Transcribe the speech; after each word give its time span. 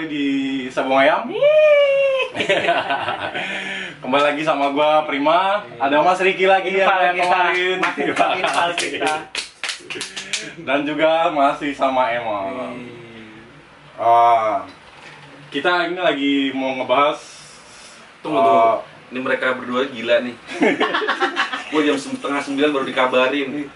kembali 0.00 0.16
di 0.16 0.28
Sabung 0.72 0.96
Ayam. 0.96 1.28
kembali 4.00 4.24
lagi 4.32 4.40
sama 4.40 4.72
gua 4.72 5.04
Prima. 5.04 5.60
Ada 5.76 6.00
Mas 6.00 6.24
Riki 6.24 6.48
lagi 6.48 6.72
yang 6.72 6.88
kita. 6.88 7.20
kemarin. 7.20 7.76
Masih 7.84 8.04
infal 8.16 8.70
kita. 8.80 9.14
Dan 10.64 10.88
juga 10.88 11.28
masih 11.36 11.76
sama 11.76 12.08
Emma. 12.16 12.48
Ah, 14.00 14.64
kita 15.52 15.92
ini 15.92 16.00
lagi 16.00 16.56
mau 16.56 16.80
ngebahas 16.80 17.20
Tunggu 18.24 18.40
tunggu. 18.40 18.80
Ini 19.12 19.18
mereka 19.20 19.52
berdua 19.52 19.84
gila 19.84 20.24
nih. 20.24 20.32
Gue 21.76 21.84
jam 21.84 22.00
setengah 22.00 22.40
sembilan 22.40 22.72
baru 22.72 22.88
dikabarin. 22.88 23.68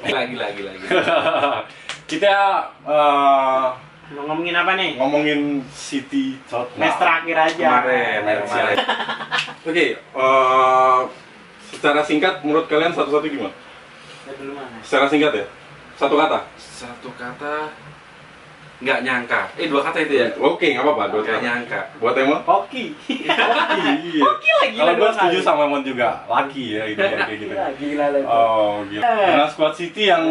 Gila 0.00 0.20
gila 0.32 0.46
gila. 0.48 0.70
gila. 0.80 0.96
kita 2.10 2.36
Mau 2.88 3.93
ngomongin 4.12 4.54
apa 4.54 4.72
nih? 4.76 4.90
ngomongin 5.00 5.40
City 5.72 6.36
Tottenham. 6.44 6.80
Match 6.84 6.98
terakhir 7.00 7.36
aja. 7.40 7.66
Kemarin, 7.80 8.20
Kemarin. 8.44 8.76
Oke, 9.64 9.86
eh, 9.96 11.00
secara 11.72 12.00
singkat 12.04 12.44
menurut 12.44 12.68
kalian 12.68 12.92
satu-satu 12.92 13.24
gimana? 13.24 13.54
Mana? 14.28 14.80
Secara 14.84 15.08
singkat 15.08 15.32
ya? 15.32 15.46
Satu 15.96 16.14
kata? 16.16 16.44
Satu 16.56 17.08
kata 17.16 17.72
nggak 18.84 19.00
nyangka. 19.00 19.48
Eh 19.56 19.70
dua 19.70 19.80
kata 19.80 20.02
itu 20.04 20.20
ya. 20.20 20.26
Oke, 20.36 20.74
nggak 20.74 20.84
apa-apa. 20.84 21.04
Dua 21.08 21.20
Nggak 21.24 21.38
kata. 21.38 21.46
nyangka. 21.46 21.80
Buat 22.02 22.14
Emma? 22.20 22.38
Hoki. 22.44 22.92
Iya. 23.08 23.32
lagi 24.60 24.76
Kalau 24.76 24.92
gue 24.98 25.10
setuju 25.14 25.38
kali. 25.40 25.46
sama 25.46 25.62
Emon 25.64 25.82
juga. 25.86 26.08
Laki 26.26 26.64
ya 26.76 26.82
itu 26.88 26.98
ya, 26.98 27.08
kayak 27.24 27.38
gitu. 27.38 27.54
Gila, 27.54 27.66
gila 27.78 28.06
lah. 28.10 28.18
itu. 28.18 28.28
Oh, 28.28 28.74
gila. 28.90 29.02
Eh. 29.04 29.26
Dengan 29.30 29.48
squad 29.48 29.74
City 29.78 30.02
yang 30.10 30.24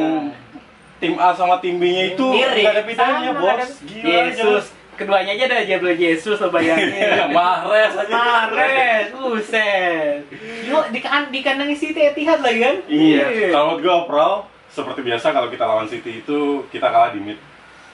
tim 1.03 1.15
A 1.17 1.35
sama 1.35 1.59
tim 1.59 1.75
B-nya 1.75 2.15
itu 2.15 2.25
Mirip. 2.25 2.63
nggak 2.63 2.73
ada 2.73 2.83
bedanya, 2.83 3.29
Bos. 3.35 3.69
Gila. 3.83 4.07
Yesus. 4.07 4.65
Keduanya 4.93 5.33
aja 5.33 5.43
ada 5.49 5.65
Jablo 5.65 5.89
Yesus 5.89 6.37
lo 6.37 6.47
bayangin. 6.47 6.93
Mahrez 7.35 7.93
aja. 7.97 8.13
Mares, 8.13 9.09
buset. 9.11 10.21
Yuk 10.63 10.85
di, 10.89 10.99
kan, 11.01 11.27
di 11.27 11.41
kandang 11.41 11.73
City 11.73 12.07
Etihad 12.07 12.39
lagi 12.39 12.61
kan? 12.61 12.75
Iya. 12.85 13.49
Kalau 13.49 13.75
menurut 13.75 13.81
gue 13.81 13.93
overall 13.93 14.35
seperti 14.69 15.01
biasa 15.03 15.29
kalau 15.29 15.49
kita 15.49 15.65
lawan 15.65 15.85
City 15.85 16.21
itu 16.21 16.63
kita 16.69 16.87
kalah 16.87 17.09
di 17.09 17.19
mid. 17.19 17.39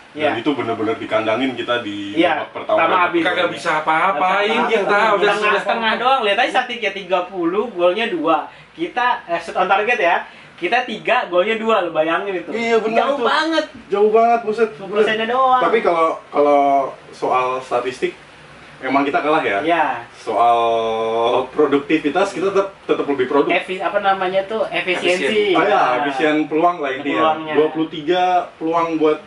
Dan 0.10 0.34
Iya. 0.36 0.42
itu 0.42 0.58
bener-bener 0.58 0.98
dikandangin 0.98 1.54
kita 1.54 1.86
di 1.86 2.18
Iya, 2.18 2.42
babak 2.42 2.50
pertama. 2.52 3.08
habis. 3.08 3.22
Kagak 3.22 3.48
bisa 3.54 3.70
apa-apain 3.80 4.60
kita 4.66 5.00
udah 5.16 5.34
setengah 5.56 5.94
doang 5.96 6.22
lihat 6.26 6.38
aja 6.42 6.52
statiknya 6.60 6.92
30 6.92 7.30
golnya 7.70 8.10
2 8.10 8.18
kita 8.74 9.22
eh, 9.24 9.38
shoot 9.38 9.54
on 9.54 9.70
target 9.70 10.00
ya 10.02 10.16
kita 10.60 10.84
3 10.84 11.02
golnya 11.28 11.56
2 11.56 11.66
lo 11.82 11.90
bayangin 11.90 12.36
itu 12.38 12.50
Iya, 12.52 12.78
benar 12.78 12.98
jauh 13.02 13.16
itu. 13.16 13.24
banget 13.26 13.66
Jauh 13.88 14.12
banget, 14.12 14.40
buset. 14.44 14.70
persennya 14.76 15.26
doang 15.26 15.62
Tapi 15.62 15.78
kalau 15.80 16.08
kalau 16.28 16.62
soal 17.10 17.58
statistik 17.60 18.12
emang 18.80 19.04
kita 19.04 19.20
kalah 19.20 19.40
ya. 19.42 19.60
ya 19.62 19.86
Soal 20.14 20.60
produktivitas 21.50 22.30
kita 22.30 22.50
tetap 22.50 22.76
tetap 22.84 23.06
lebih 23.06 23.26
produk. 23.26 23.50
efi, 23.50 23.76
apa 23.78 24.00
namanya 24.00 24.44
tuh 24.46 24.64
efisiensi 24.66 25.52
Ah 25.52 25.64
ya, 25.64 25.70
Nah, 25.70 25.90
efisien 26.02 26.46
peluang 26.46 26.80
lah 26.80 26.92
intinya. 26.92 27.36
Peluangnya. 27.36 27.54
23 27.56 28.56
peluang 28.56 28.90
buat 28.96 29.20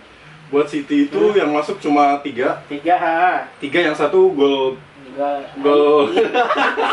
buat 0.48 0.68
City 0.68 1.08
itu 1.08 1.32
yang 1.32 1.48
masuk 1.48 1.76
cuma 1.78 2.20
3. 2.20 2.60
tiga 2.66 2.94
ha 2.94 3.48
3 3.56 3.72
yang 3.82 3.96
satu 3.96 4.28
gol. 4.30 4.76
Gol. 5.14 6.08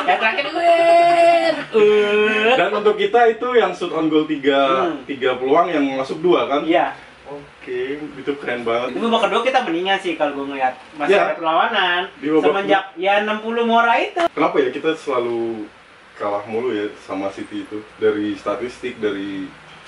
yang 0.04 0.18
terakhir 0.18 0.48
win 0.50 1.54
uh. 1.72 2.54
Dan 2.60 2.70
untuk 2.74 2.96
kita 2.96 3.20
itu 3.30 3.48
yang 3.54 3.72
shoot 3.72 3.92
on 3.92 4.08
goal 4.08 4.24
3 4.24 4.36
Hmm. 4.36 4.96
3 5.04 5.10
peluang 5.36 5.68
yang 5.68 5.86
masuk 5.96 6.20
2 6.20 6.46
kan? 6.46 6.62
iya 6.64 6.94
Oke, 7.30 7.94
itu 8.18 8.32
keren 8.36 8.66
banget. 8.66 8.90
itu 8.92 9.06
babak 9.06 9.30
kedua 9.30 9.42
kita 9.44 9.62
mendingan 9.62 9.98
sih 9.98 10.18
kalau 10.18 10.34
gue 10.34 10.50
ngeliat 10.50 10.74
masih 10.96 11.14
Iya. 11.14 11.22
ada 11.24 11.36
perlawanan 11.36 12.02
semenjak 12.18 12.84
ya 12.96 13.22
60 13.22 13.38
Mora 13.64 13.94
itu 13.96 14.24
Kenapa 14.28 14.56
ya 14.58 14.70
kita 14.70 14.92
selalu 14.96 15.70
kalah 16.16 16.42
mulu 16.44 16.74
ya 16.74 16.90
sama 17.00 17.30
City 17.30 17.64
itu 17.64 17.80
dari 17.96 18.34
statistik 18.34 18.98
dari 18.98 19.46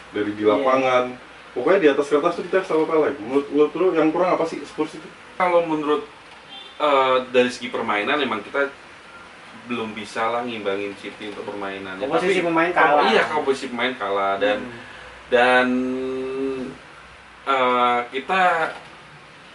dari 0.10 0.32
di 0.32 0.44
Iya. 0.44 0.54
lapangan 0.54 1.18
pokoknya 1.52 1.80
di 1.82 1.90
atas 1.90 2.08
kertas 2.08 2.38
tuh 2.38 2.46
kita 2.46 2.62
selalu 2.62 2.86
kalah 2.86 3.10
menurut 3.18 3.46
menurut 3.50 3.72
lu 3.74 3.88
yang 3.92 4.08
kurang 4.08 4.32
apa 4.32 4.46
sih 4.46 4.62
Spurs 4.62 4.94
itu 4.94 5.08
Kalau 5.34 5.66
menurut 5.66 6.06
eh, 6.82 7.18
dari 7.30 7.48
segi 7.48 7.70
permainan 7.70 8.18
emang 8.18 8.42
kita 8.42 8.66
belum 9.64 9.94
bisa 9.94 10.26
lah 10.28 10.42
ngimbangin 10.42 10.92
City 10.96 11.30
untuk 11.30 11.46
permainannya. 11.46 12.02
Komposisi 12.02 12.34
Tapi- 12.36 12.48
pemain 12.48 12.72
kalah. 12.72 13.06
Iya, 13.08 13.24
komposisi 13.30 13.66
pemain 13.68 13.94
kalah 13.94 14.36
dan 14.36 14.58
Hmm. 14.60 14.74
dan 15.30 15.68
eh, 17.44 18.00
kita 18.12 18.42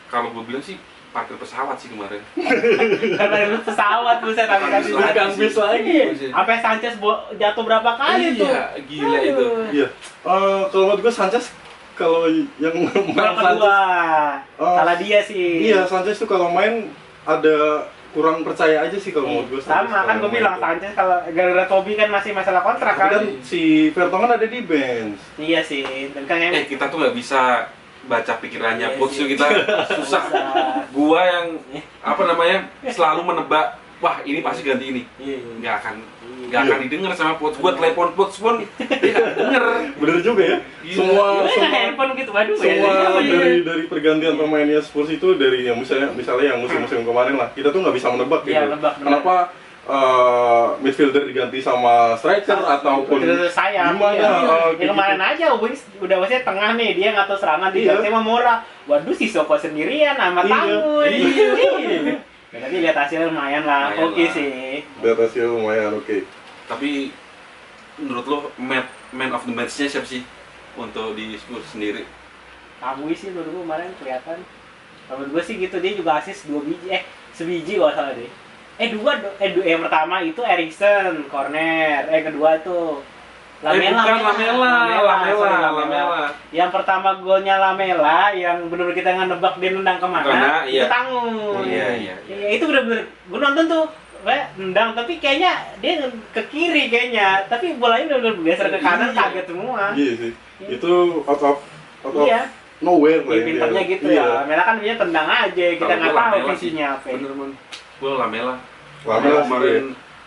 kalau 0.07 0.31
gue 0.33 0.45
bilang 0.45 0.61
sih 0.61 0.79
parkir 1.11 1.35
pesawat 1.35 1.75
sih 1.77 1.89
kemarin. 1.89 2.21
Karena 3.19 3.37
itu 3.43 3.59
pesawat 3.63 4.21
buset 4.21 4.45
tapi 4.45 4.67
kan 4.69 4.81
sih. 4.81 4.93
bis 5.35 5.57
lagi. 5.57 5.97
Iya. 6.13 6.29
Sampai 6.31 6.57
Sanchez 6.61 6.95
jatuh 7.35 7.63
berapa 7.65 7.91
kali 7.97 8.37
tuh? 8.37 8.47
Iya, 8.47 8.63
gila 8.85 9.19
itu. 9.21 9.41
Aduh. 9.41 9.67
iya 9.73 9.89
Eh, 10.23 10.61
kalau 10.69 10.85
menurut 10.87 11.01
gue 11.03 11.13
Sanchez 11.13 11.51
kalau 11.95 12.29
yang 12.59 12.77
main 12.77 13.33
Sanchez 13.33 13.43
kedua. 13.49 13.79
Oh. 14.57 14.77
Salah 14.77 14.97
dia 14.97 15.19
sih. 15.21 15.67
iya 15.67 15.83
Sanchez 15.83 16.17
tuh 16.17 16.29
kalau 16.29 16.49
main 16.49 16.93
ada 17.27 17.91
kurang 18.17 18.41
percaya 18.41 18.81
aja 18.89 18.97
sih 18.97 19.13
kalau 19.13 19.29
menurut 19.29 19.49
gue 19.53 19.61
Sama 19.61 20.09
kan 20.09 20.17
gue 20.17 20.31
bilang 20.33 20.57
Sanchez 20.57 20.97
kalau 20.97 21.21
gara-gara 21.29 21.69
Toby 21.69 21.93
kan 22.01 22.09
masih 22.09 22.33
masalah 22.33 22.65
kontrak 22.65 22.97
tapi 22.97 23.13
kan. 23.13 23.21
kan 23.21 23.25
si 23.45 23.93
Vertonghen 23.93 24.33
ada 24.33 24.47
di 24.49 24.65
bench 24.65 25.21
Iya 25.37 25.61
sih. 25.61 25.85
Dan 26.17 26.25
kan 26.25 26.41
Eh 26.41 26.65
kita 26.65 26.89
tuh 26.89 26.97
nggak 27.05 27.13
bisa 27.13 27.69
baca 28.07 28.33
pikirannya 28.41 28.97
Iya 28.97 28.99
coach 29.03 29.21
kita 29.21 29.45
susah. 29.93 30.23
Susah. 30.33 30.47
Gua 30.95 31.21
yang 31.27 31.61
apa 32.01 32.23
namanya 32.25 32.71
selalu 32.89 33.21
menebak 33.35 33.77
wah 33.99 34.17
ini 34.23 34.41
pasti 34.41 34.61
ganti 34.61 34.85
ini 34.87 35.03
Iya. 35.17 35.39
nggak 35.59 35.75
akan 35.79 35.95
Iya. 35.97 36.47
nggak 36.47 36.63
akan 36.63 36.79
didengar 36.83 37.13
sama 37.13 37.33
coach 37.35 37.57
gua 37.57 37.73
telepon 37.73 38.09
coach 38.13 38.37
pun 38.37 38.55
dia 38.79 39.13
nggak 39.13 39.35
denger 39.35 39.63
bener 39.97 40.17
juga 40.21 40.43
ya 40.45 40.57
semua 40.87 41.27
semua 41.45 41.69
handphone 41.77 42.13
gitu 42.15 42.31
waduh 42.31 42.55
ya. 42.55 42.61
semua 42.61 42.91
Iya. 43.19 43.35
dari 43.35 43.55
dari 43.63 43.85
pergantian 43.87 44.35
pemainnya 44.35 44.81
Spurs 44.81 45.09
itu 45.09 45.33
dari 45.35 45.65
yang 45.65 45.77
misalnya 45.77 46.13
misalnya 46.13 46.53
yang 46.53 46.61
musim-musim 46.61 47.03
kemarin 47.03 47.35
lah 47.35 47.49
kita 47.51 47.69
tuh 47.69 47.81
nggak 47.81 47.95
bisa 47.95 48.09
menebak 48.09 48.41
gitu 48.43 48.53
Iya, 48.53 48.77
kenapa 48.95 49.35
eh, 49.87 50.67
midfielder 50.83 51.23
diganti 51.25 51.59
sama 51.59 52.15
striker 52.17 52.59
ataupun 52.59 53.23
sayang. 53.49 53.95
gimana 53.95 54.13
Iya. 54.13 54.27
eh, 54.27 54.35
Ya, 54.35 54.59
kayak 54.77 54.91
kemarin 54.91 55.15
gitu. 55.17 55.31
aja 55.31 55.47
Wings 55.57 55.83
udah 55.97 56.17
maksudnya 56.19 56.43
tengah 56.43 56.71
nih 56.75 56.91
dia 56.93 57.09
nggak 57.13 57.27
tahu 57.27 57.39
serangan 57.39 57.71
Iya. 57.71 57.77
diganti 57.97 58.07
sama 58.07 58.21
Mora. 58.21 58.55
Waduh 58.85 59.15
si 59.15 59.27
Soko 59.27 59.55
sendirian 59.55 60.15
sama 60.15 60.43
Iya. 60.43 60.51
Tangun. 60.53 61.07
Iya. 61.09 62.15
Ya, 62.57 62.65
tapi 62.65 62.77
lihat 62.81 62.97
hasilnya 62.97 63.29
lumayan 63.29 63.69
lah. 63.69 63.93
Lumayan 63.93 64.09
Oke 64.09 64.25
lah. 64.25 64.33
sih. 64.33 64.81
Di 64.81 65.07
atasnya 65.13 65.45
lumayan 65.45 65.93
oke 65.93 66.17
tapi 66.67 67.15
menurut 67.97 68.27
lo 68.27 68.39
man, 68.59 68.83
man 69.15 69.31
of 69.33 69.47
the 69.47 69.55
match-nya 69.55 69.87
siapa 69.87 70.07
sih 70.07 70.27
untuk 70.77 71.17
di 71.17 71.39
Spurs 71.39 71.65
sendiri 71.73 72.05
Kamui 72.77 73.17
sih 73.17 73.33
menurut 73.33 73.57
gue 73.57 73.63
kemarin 73.65 73.89
kelihatan. 73.97 74.39
Menurut 75.09 75.29
gue 75.33 75.43
sih 75.49 75.57
gitu 75.57 75.81
dia 75.81 75.97
juga 75.97 76.21
asis 76.21 76.45
dua 76.45 76.61
biji 76.61 76.93
eh 76.93 77.09
sebiji 77.33 77.81
kalau 77.81 77.95
salah 77.97 78.13
deh. 78.13 78.29
Eh 78.77 78.93
dua 78.93 79.17
eh 79.41 79.51
dua, 79.57 79.65
yang 79.65 79.81
pertama 79.81 80.21
itu 80.21 80.45
Erikson 80.45 81.25
corner. 81.33 82.05
Eh 82.13 82.21
kedua 82.21 82.61
tuh 82.61 83.01
eh 83.57 83.73
bukan 83.89 84.21
Lamela 84.21 84.73
Lamela 85.01 85.33
sorry, 85.33 85.57
Lamela 85.57 86.21
Yang 86.53 86.71
pertama 86.73 87.09
golnya 87.17 87.57
Lamela 87.57 88.29
yang 88.31 88.69
benar-benar 88.69 88.93
kita 88.95 89.11
nggak 89.11 89.29
nebak 89.33 89.55
dia 89.57 89.71
nendang 89.73 89.97
ke 89.97 90.07
mana, 90.07 90.29
itu 90.63 90.77
iya. 90.77 90.85
tanggung. 90.87 91.65
Iya, 91.65 91.87
iya, 91.97 92.15
iya. 92.21 92.37
Ya, 92.37 92.49
itu 92.53 92.65
benar-benar 92.65 93.01
gue 93.09 93.39
nonton 93.41 93.65
tuh 93.67 93.85
kayak 94.23 94.47
nendang 94.57 94.91
tapi 94.93 95.13
kayaknya 95.17 95.53
dia 95.79 95.93
ke 96.35 96.43
kiri 96.51 96.91
kayaknya 96.91 97.47
tapi 97.47 97.79
bolanya 97.79 98.11
benar-benar 98.11 98.43
geser 98.45 98.67
ke 98.69 98.79
kanan 98.79 99.09
Iya. 99.09 99.19
kaget 99.23 99.47
semua. 99.47 99.83
iya 99.95 100.13
sih 100.19 100.33
itu 100.67 100.93
out 101.23 101.41
of 101.41 101.57
out 102.03 102.13
of 102.13 102.27
Iya. 102.27 102.43
nowhere 102.79 103.23
lah 103.23 103.33
Ya, 103.33 103.39
intinya. 103.39 103.47
pinternya 103.47 103.83
gitu 103.87 104.05
Iya. 104.05 104.19
ya. 104.19 104.25
Lamela 104.37 104.63
kan 104.65 104.77
dia 104.79 104.95
tendang 104.97 105.29
aja, 105.31 105.65
kita 105.73 105.93
nggak 105.97 106.11
tahu 106.11 106.19
Lamela 106.19 106.43
sih. 106.43 106.51
visinya 106.53 106.87
apa. 106.93 107.07
bener 107.09 107.33
man 107.33 107.51
gua 107.97 108.11
Lamela 108.21 108.55
Lamela 109.01 109.41
kemarin 109.43 109.85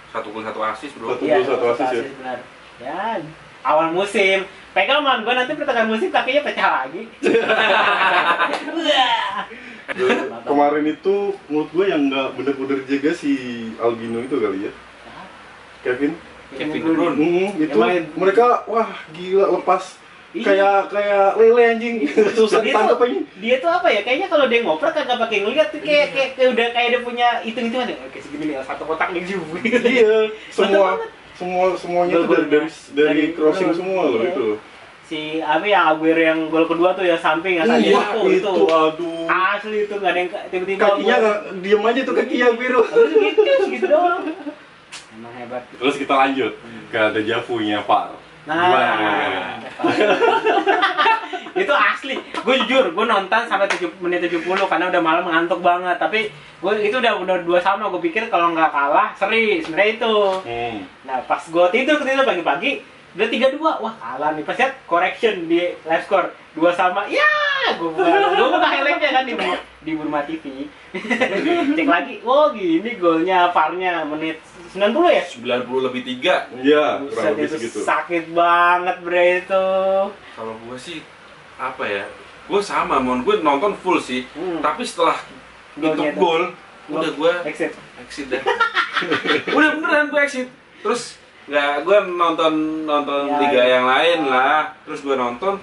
satu 0.10 0.28
gol 0.32 0.42
satu 0.42 0.60
asis 0.64 0.92
bro 0.96 1.08
Satu. 1.12 1.22
Iya, 1.22 1.36
gol, 1.38 1.46
satu 1.52 1.66
assist 1.70 1.92
ya. 1.94 2.04
benar. 2.16 2.40
Ya, 2.80 3.20
awal 3.62 3.92
musim. 3.92 4.48
Pegang 4.70 5.02
man, 5.02 5.26
gue 5.26 5.34
nanti 5.34 5.52
pertengahan 5.52 5.90
musim 5.90 6.08
kakinya 6.10 6.46
pecah 6.46 6.70
lagi. 6.80 7.02
Wah. 8.70 9.44
kemarin 10.46 10.86
itu 10.88 11.16
menurut 11.50 11.70
gue 11.74 11.86
yang 11.90 12.02
nggak 12.08 12.38
bener-bener 12.38 12.80
jaga 12.86 13.12
si 13.12 13.34
Albino 13.76 14.22
itu 14.22 14.38
kali 14.38 14.70
ya 14.70 14.72
Kevin 15.82 16.14
Kevin 16.54 16.82
Bruyne. 16.86 17.18
Hmm, 17.18 17.48
itu 17.58 17.74
Emang- 17.74 18.14
mereka 18.14 18.70
wah 18.70 18.86
gila 19.10 19.50
lepas 19.50 19.98
Iya. 20.30 20.46
kayak 20.46 20.94
kayak 20.94 21.42
lele 21.42 21.64
anjing 21.66 21.96
susah 22.38 22.62
ditangkap 22.62 23.02
aja 23.02 23.18
dia 23.42 23.56
tuh 23.58 23.66
apa 23.66 23.90
ya 23.90 24.06
kayaknya 24.06 24.30
kalau 24.30 24.46
dia 24.46 24.62
ngoper 24.62 24.94
kagak 24.94 25.18
pakai 25.18 25.42
ngeliat 25.42 25.74
tuh 25.74 25.82
kayak, 25.82 26.14
kayak, 26.14 26.30
kayak 26.38 26.50
udah 26.54 26.68
kayak 26.70 26.90
dia 26.94 27.02
punya 27.02 27.28
hitung 27.42 27.66
hitungan 27.66 27.90
ya 27.90 27.98
oke 27.98 28.18
segini 28.22 28.54
nih 28.54 28.62
satu 28.62 28.86
kotak 28.86 29.10
nih 29.10 29.26
juga 29.26 29.58
iya 29.90 30.30
semua. 30.54 31.02
Semua 31.40 31.72
semuanya 31.74 32.20
tuh 32.20 32.28
dari 32.28 32.46
dari 32.46 32.68
dari 32.92 33.08
Dari- 33.08 33.32
crossing 33.32 33.70
dari- 33.70 33.80
semua 33.80 34.02
loh 34.04 34.20
iya. 34.20 34.30
itu 34.30 34.42
loh 34.44 34.60
si 35.02 35.20
apa 35.40 35.66
yang 35.66 35.84
Aguero 35.88 36.22
yang 36.22 36.40
gol 36.48 36.66
kedua 36.66 36.94
tuh 36.94 37.02
ya 37.02 37.18
samping 37.18 37.58
ya 37.58 37.66
Iya, 37.66 37.80
itu, 37.82 38.20
itu, 38.30 38.46
itu 38.46 38.54
aduh. 38.68 39.26
asli 39.26 39.78
itu 39.84 39.94
nggak 39.96 40.12
ada 40.12 40.20
yang 40.20 40.30
tiba-tiba 40.46 40.80
Kakinya 40.86 41.16
gua- 41.16 41.24
nggak 41.24 41.38
diem 41.60 41.84
aja 41.84 42.02
tuh 42.04 42.14
kaki 42.14 42.36
Aguero. 42.40 42.82
Terus 42.84 43.10
gitu 43.16 43.42
gitu 43.72 43.86
doang 43.90 44.22
emang 45.12 45.34
hebat 45.34 45.64
Terus 45.74 45.96
kita 45.98 46.14
lanjut 46.14 46.54
ke 46.90 47.02
dejavunya 47.12 47.82
Pak. 47.82 48.06
Nah, 48.46 48.58
Gimana? 48.60 49.10
itu 51.54 51.74
asli. 51.74 52.16
Gue 52.36 52.56
jujur, 52.64 52.92
gue 52.92 53.06
nonton 53.06 53.42
sampai 53.46 53.66
7 53.66 53.90
menit 54.00 54.22
70 54.22 54.44
karena 54.46 54.86
udah 54.90 55.02
malam 55.02 55.26
ngantuk 55.26 55.60
banget. 55.60 55.98
Tapi 55.98 56.30
gue 56.32 56.74
itu 56.82 56.96
udah 56.96 57.14
udah 57.18 57.36
dua 57.42 57.60
sama. 57.60 57.88
Gue 57.88 58.02
pikir 58.04 58.28
kalau 58.28 58.52
nggak 58.52 58.70
kalah 58.70 59.14
seri 59.14 59.60
sebenarnya 59.60 59.90
itu. 59.96 60.16
Hmm. 60.44 60.78
Nah 61.04 61.18
pas 61.24 61.42
gue 61.42 61.66
tidur 61.72 61.98
tidur 62.00 62.24
pagi-pagi 62.24 62.82
udah 63.10 63.26
tiga 63.26 63.50
dua 63.50 63.82
wah 63.82 63.90
kalah 63.98 64.38
nih 64.38 64.46
pas 64.46 64.54
lihat 64.54 64.86
correction 64.86 65.50
di 65.50 65.74
live 65.74 66.04
score 66.06 66.30
dua 66.54 66.70
sama 66.70 67.10
ya 67.10 67.26
gue 67.74 67.90
buka 67.90 68.06
gue 68.06 68.48
buka 68.48 68.68
highlightnya 68.70 69.10
kan 69.10 69.24
di 69.26 69.34
di 69.82 69.92
Burma 69.98 70.22
TV 70.22 70.70
cek 71.74 71.88
lagi 71.90 72.22
oh 72.22 72.54
gini 72.54 73.02
golnya 73.02 73.50
farnya 73.50 74.06
menit 74.06 74.38
90 74.70 74.94
ya 75.10 75.24
90 75.26 75.86
lebih 75.90 76.02
3 76.22 76.62
Iya, 76.62 77.02
kurang 77.02 77.26
lebih 77.34 77.46
itu 77.46 77.56
segitu. 77.58 77.80
sakit 77.82 78.24
banget 78.30 78.96
bre 79.02 79.26
itu 79.42 79.66
Kalau 80.38 80.54
gue 80.70 80.78
sih 80.78 81.02
apa 81.60 81.84
ya? 81.84 82.06
Gue 82.48 82.62
sama, 82.64 82.98
mon 82.98 83.22
gue 83.22 83.40
nonton 83.40 83.76
full 83.76 84.00
sih. 84.00 84.26
Hmm. 84.32 84.58
Tapi 84.60 84.82
setelah 84.82 85.20
itu 85.76 86.04
gol, 86.16 86.56
udah 86.90 87.12
gue 87.12 87.32
exit 87.46 87.76
exit 88.00 88.26
dah. 88.28 88.42
udah 89.56 89.70
beneran 89.76 90.08
gue 90.10 90.20
exit. 90.20 90.48
Terus 90.80 91.20
nggak 91.46 91.84
gue 91.84 91.98
nonton 92.10 92.54
nonton 92.86 93.22
Ya, 93.28 93.38
liga 93.38 93.60
ya. 93.60 93.66
yang 93.78 93.86
lain 93.86 94.20
lah. 94.26 94.74
Terus 94.84 95.04
gue 95.04 95.14
nonton 95.14 95.60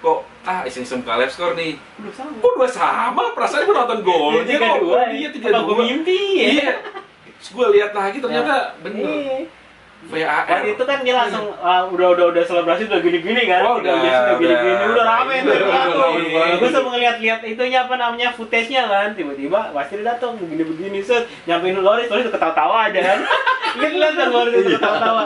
kok 0.00 0.20
ah 0.44 0.60
iseng 0.64 0.82
iseng 0.82 1.00
live 1.00 1.30
score 1.30 1.54
nih. 1.54 1.78
Udah 1.96 2.12
sama 2.12 2.30
Kok 2.36 2.52
dua 2.56 2.68
sama? 2.68 3.22
Perasaan 3.32 3.62
gue 3.64 3.72
nonton 3.72 3.98
golnya 4.02 4.56
kok. 4.58 4.76
dua 4.80 5.00
Iya 5.08 5.28
tiga 5.30 5.48
gue 5.54 5.64
dua. 5.64 5.80
mimpi 5.80 6.18
ya 6.34 6.46
Iya. 6.50 6.72
Terus 7.38 7.50
gue 7.52 7.66
lihat 7.76 7.90
lagi 7.92 8.18
ternyata 8.18 8.74
bener. 8.80 9.44
Iya. 10.12 10.26
VAR. 10.28 10.44
Waktu 10.44 10.68
itu 10.76 10.84
kan 10.84 10.98
dia 11.00 11.14
langsung 11.16 11.46
ah, 11.64 11.82
udah 11.88 12.08
udah 12.12 12.26
udah 12.36 12.42
selebrasi 12.44 12.82
udah 12.90 13.00
gini-gini 13.00 13.42
kan. 13.48 13.62
Oh, 13.64 13.80
udah, 13.80 13.92
udah 13.96 14.36
gini-gini 14.36 14.74
udah. 14.76 14.92
udah 14.92 15.06
rame 15.08 15.34
tuh. 15.40 15.52
Udah 15.54 15.70
rame 15.72 16.24
banget. 16.28 16.56
Gue 16.60 16.70
sama 16.70 16.88
ngeliat-liat 16.92 17.40
itunya 17.48 17.78
apa 17.88 17.94
namanya 17.96 18.28
footage-nya 18.36 18.82
kan. 18.86 19.08
Tiba-tiba 19.16 19.72
pasti 19.72 19.94
dia 19.98 20.06
datang 20.12 20.36
begini-begini 20.36 21.00
set 21.00 21.24
nyampein 21.48 21.80
Loris, 21.80 22.08
Loris 22.12 22.28
udah 22.28 22.34
ketawa-tawa 22.36 22.76
aja 22.90 23.00
kan. 23.00 23.18
Lihat 23.74 23.94
lihat 23.96 24.14
kan 24.14 24.28
Loris 24.28 24.52
udah 24.54 24.72
ketawa-tawa. 24.76 25.22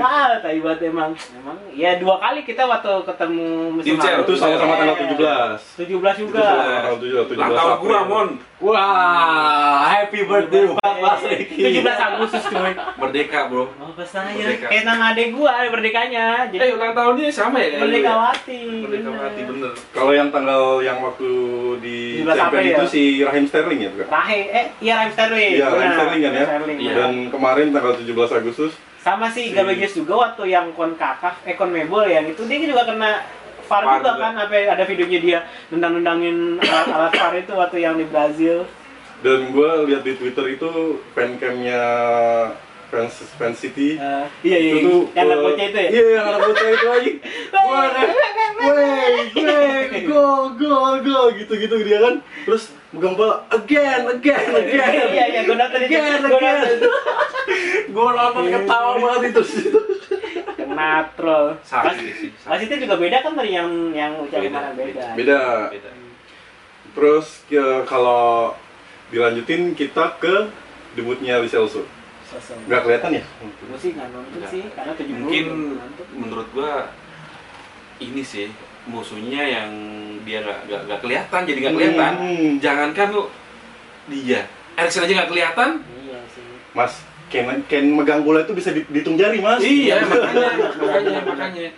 Ah, 0.00 0.36
tai 0.40 0.60
banget 0.60 0.80
emang. 0.92 1.12
Emang 1.36 1.58
ya 1.72 1.96
dua 1.96 2.16
kali 2.20 2.40
kita 2.44 2.64
waktu 2.68 2.92
ketemu 3.08 3.46
musim 3.78 3.96
Tim 3.96 3.98
Cel, 4.00 4.20
Itu 4.24 4.34
sama-sama 4.36 4.74
tanggal 4.76 4.96
17. 5.16 5.86
17 5.88 6.22
juga. 6.28 6.44
Tanggal 6.44 6.96
17, 7.00 7.24
17 7.32 7.38
Ulang 7.38 7.50
tahun 7.56 7.76
gue, 7.80 8.00
mon. 8.08 8.28
Wah, 8.60 9.88
happy 9.88 10.20
birthday 10.22 10.68
buat 10.68 10.96
Mas 11.00 11.24
Eki. 11.24 11.80
17 11.80 11.96
Agustus 11.96 12.44
cuy. 12.44 12.76
Merdeka 12.76 13.48
bro. 13.48 13.72
Oh. 13.72 13.88
Merdeka. 13.96 14.68
Kayak 14.68 14.84
nama 14.84 15.04
adek 15.10 15.32
gua 15.32 15.64
merdekanya. 15.64 16.44
Jadi 16.44 16.60
Eh 16.60 16.70
ulang 16.70 16.92
tahunnya 16.92 17.32
sama 17.32 17.56
ya? 17.56 17.66
kayak 17.66 17.80
lu 17.80 17.80
ya? 17.80 17.88
Merdekawati. 17.88 18.60
Merdekawati 18.84 19.40
bener. 19.48 19.72
Kalau 19.90 20.12
yang 20.12 20.28
tanggal 20.28 20.62
yang 20.80 21.00
waktu 21.00 21.30
di 21.80 22.20
17 22.20 22.36
champion 22.36 22.62
itu 22.62 22.74
ya? 22.76 22.84
si 22.86 23.02
Rahim 23.22 23.44
Sterling 23.44 23.80
ya, 23.80 23.88
bukan? 23.90 24.06
Rahe, 24.06 24.40
eh 24.46 24.66
iya 24.78 24.92
Raheem 24.94 25.12
Sterling. 25.16 25.52
Iya, 25.56 25.66
benar. 25.66 25.92
Sterling 25.96 26.20
kan 26.20 26.32
ya? 26.32 26.44
Sterling, 26.46 26.78
Iya. 26.78 26.92
Dan 26.94 27.12
kemarin 27.28 27.66
tanggal 27.70 27.92
17 27.96 28.12
Agustus 28.36 28.72
Sama 29.00 29.26
si 29.26 29.48
Si- 29.48 29.56
Gabagius 29.56 29.96
juga 29.96 30.12
waktu 30.20 30.52
yang 30.52 30.76
Concacaf, 30.76 31.40
eh 31.42 31.56
Conmebol 31.56 32.04
yang 32.04 32.28
itu 32.28 32.44
dia 32.44 32.60
juga 32.60 32.84
kena 32.84 33.24
VAR 33.70 33.84
juga 33.86 34.12
kan, 34.18 34.34
apa 34.34 34.54
ada 34.66 34.82
videonya 34.82 35.20
dia 35.22 35.38
nendang-nendangin 35.70 36.36
alat, 36.66 36.88
alat 36.90 37.12
VAR 37.14 37.34
itu 37.38 37.52
waktu 37.54 37.76
yang 37.86 37.94
di 37.94 38.06
Brazil. 38.10 38.66
dan 39.20 39.52
gue 39.52 39.70
lihat 39.86 40.02
di 40.02 40.16
Twitter 40.16 40.56
itu 40.56 40.98
fancamnya 41.12 41.82
fans 42.90 43.14
fans 43.38 43.56
City 43.60 43.94
Eh, 43.94 44.24
iya 44.42 44.58
iya, 44.58 44.72
itu 44.80 44.88
tuh 44.90 45.00
yang 45.14 45.28
anak 45.30 45.38
bocah 45.44 45.64
itu 45.70 45.78
ya. 45.78 45.90
Iya, 45.92 46.02
yang 46.18 46.26
anak 46.26 46.40
bocah 46.42 46.68
itu 46.72 46.86
aja. 46.90 47.12
Wah, 47.70 47.86
wey, 48.58 49.14
wey, 49.30 50.02
go, 50.10 50.24
go, 50.58 50.98
go, 51.04 51.18
gitu-gitu 51.36 51.76
dia 51.86 51.98
kan. 52.02 52.14
Terus 52.48 52.74
megang 52.90 53.14
bola 53.14 53.46
again, 53.54 54.10
again, 54.10 54.46
again. 54.50 54.90
Iya 55.14 55.24
iya, 55.30 55.40
gue 55.46 55.54
Gue 55.54 55.54
nonton 55.54 55.80
itu. 55.86 56.88
Gue 57.94 58.10
nonton 58.18 58.44
ketawa 58.50 58.92
banget 58.98 59.22
itu. 59.30 59.42
Troll. 61.18 61.46
Sakit 61.64 62.66
itu 62.66 62.76
juga 62.86 62.94
beda 62.96 63.18
kan 63.22 63.32
dari 63.34 63.52
yang 63.56 63.70
yang 63.94 64.12
ucapan 64.20 64.50
Beda, 64.50 64.60
beda. 64.74 65.06
Beda. 65.16 65.40
Beda. 65.74 65.90
Terus 66.90 67.26
ya, 67.46 67.86
kalau 67.86 68.54
dilanjutin 69.14 69.74
kita 69.78 70.18
ke 70.18 70.50
debutnya 70.98 71.38
Li 71.38 71.46
Celso. 71.50 71.86
Sosok. 72.30 72.56
Nggak 72.70 72.80
kelihatan 72.86 73.10
ya? 73.18 73.24
Gue 73.42 73.78
sih 73.78 73.90
nggak 73.94 74.08
nonton 74.14 74.42
sih, 74.46 74.62
karena 74.70 74.92
70 74.94 75.18
Mungkin 75.18 75.46
menurut 76.14 76.48
gua 76.54 76.94
ini 77.98 78.22
sih 78.22 78.54
musuhnya 78.86 79.42
yang 79.44 79.70
dia 80.22 80.40
nggak 80.40 80.58
nggak 80.70 80.80
nggak 80.86 81.00
kelihatan 81.02 81.40
jadi 81.42 81.58
nggak 81.58 81.74
kelihatan. 81.74 82.12
Hmm. 82.16 82.50
Jangankan 82.62 83.08
lu 83.10 83.24
dia, 84.10 84.46
Erikson 84.78 85.04
aja 85.06 85.12
nggak 85.22 85.30
kelihatan. 85.30 85.70
Iya 86.06 86.18
sih. 86.30 86.46
Mas, 86.70 87.02
Ken, 87.30 87.46
Ken 87.64 87.84
megang 87.88 88.20
bola 88.20 88.40
itu 88.40 88.50
bisa 88.50 88.70
di- 88.70 88.84
dihitung 88.84 89.14
jari, 89.14 89.38
Mas. 89.38 89.58
Iya 89.60 90.02
makanya 90.02 90.48
makanya 90.74 91.18
makanya. 91.22 91.68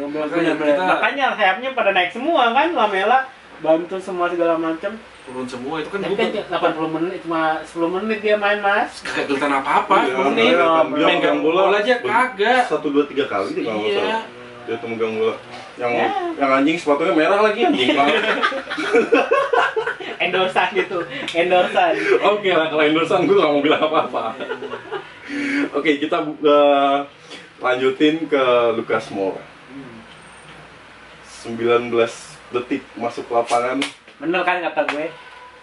Makanya, 0.00 0.02
Makanya 0.02 0.52
kita- 0.56 0.88
makanya 0.88 1.24
sayapnya 1.36 1.68
pada 1.72 1.90
naik 1.92 2.10
semua 2.10 2.50
kan, 2.50 2.68
Lamela 2.72 3.18
bantu 3.60 3.94
semua 3.96 4.26
segala 4.26 4.56
macam. 4.56 4.90
Turun 5.22 5.46
semua 5.46 5.78
itu 5.78 5.86
kan 5.86 6.00
Tapi 6.00 6.12
gua 6.12 6.24
kan 6.50 6.74
80 6.74 6.90
menit 6.90 7.18
cuma 7.22 7.40
10 7.62 7.94
menit 7.94 8.18
dia 8.18 8.34
main 8.34 8.58
mas. 8.58 8.98
kagak 9.00 9.24
kelihatan 9.28 9.52
apa-apa. 9.54 9.94
Iya, 10.00 10.10
Ini, 10.10 10.18
makanya 10.18 10.54
oh, 10.58 10.82
dia 10.88 11.04
main 11.04 11.14
megang 11.14 11.38
bola, 11.38 11.60
bola 11.62 11.76
aja 11.78 11.94
kagak. 12.00 12.60
Satu 12.66 12.86
dua 12.88 13.04
tiga 13.04 13.24
kali 13.26 13.52
dia 13.52 13.62
kalau 13.62 13.80
Iya. 13.84 13.96
salah. 14.00 14.22
Dia 14.64 14.74
tuh 14.76 14.88
megang 14.88 15.12
bola. 15.14 15.34
Yang 15.74 15.90
Ya. 15.94 16.06
yang 16.36 16.50
anjing 16.54 16.74
sepatunya 16.74 17.12
merah 17.12 17.38
lagi 17.40 17.60
anjing 17.62 17.88
banget. 17.92 18.18
Endorsan 20.22 20.68
gitu, 20.72 20.96
endorsan. 21.32 21.92
Oke 22.24 22.48
lah 22.48 22.66
kalau 22.66 22.80
endorsan 22.80 23.24
gue 23.24 23.34
gak 23.34 23.48
mau 23.48 23.60
bilang 23.60 23.82
apa-apa. 23.84 24.32
Oke 25.76 25.98
kita 25.98 26.24
uh, 26.24 27.06
lanjutin 27.62 28.26
ke 28.26 28.42
Lucas 28.76 29.08
Moura. 29.14 29.42
19 31.42 31.90
detik 32.54 32.82
masuk 32.94 33.26
lapangan. 33.32 33.82
Bener 34.22 34.40
kan 34.46 34.62
kata 34.62 34.82
gue? 34.92 35.06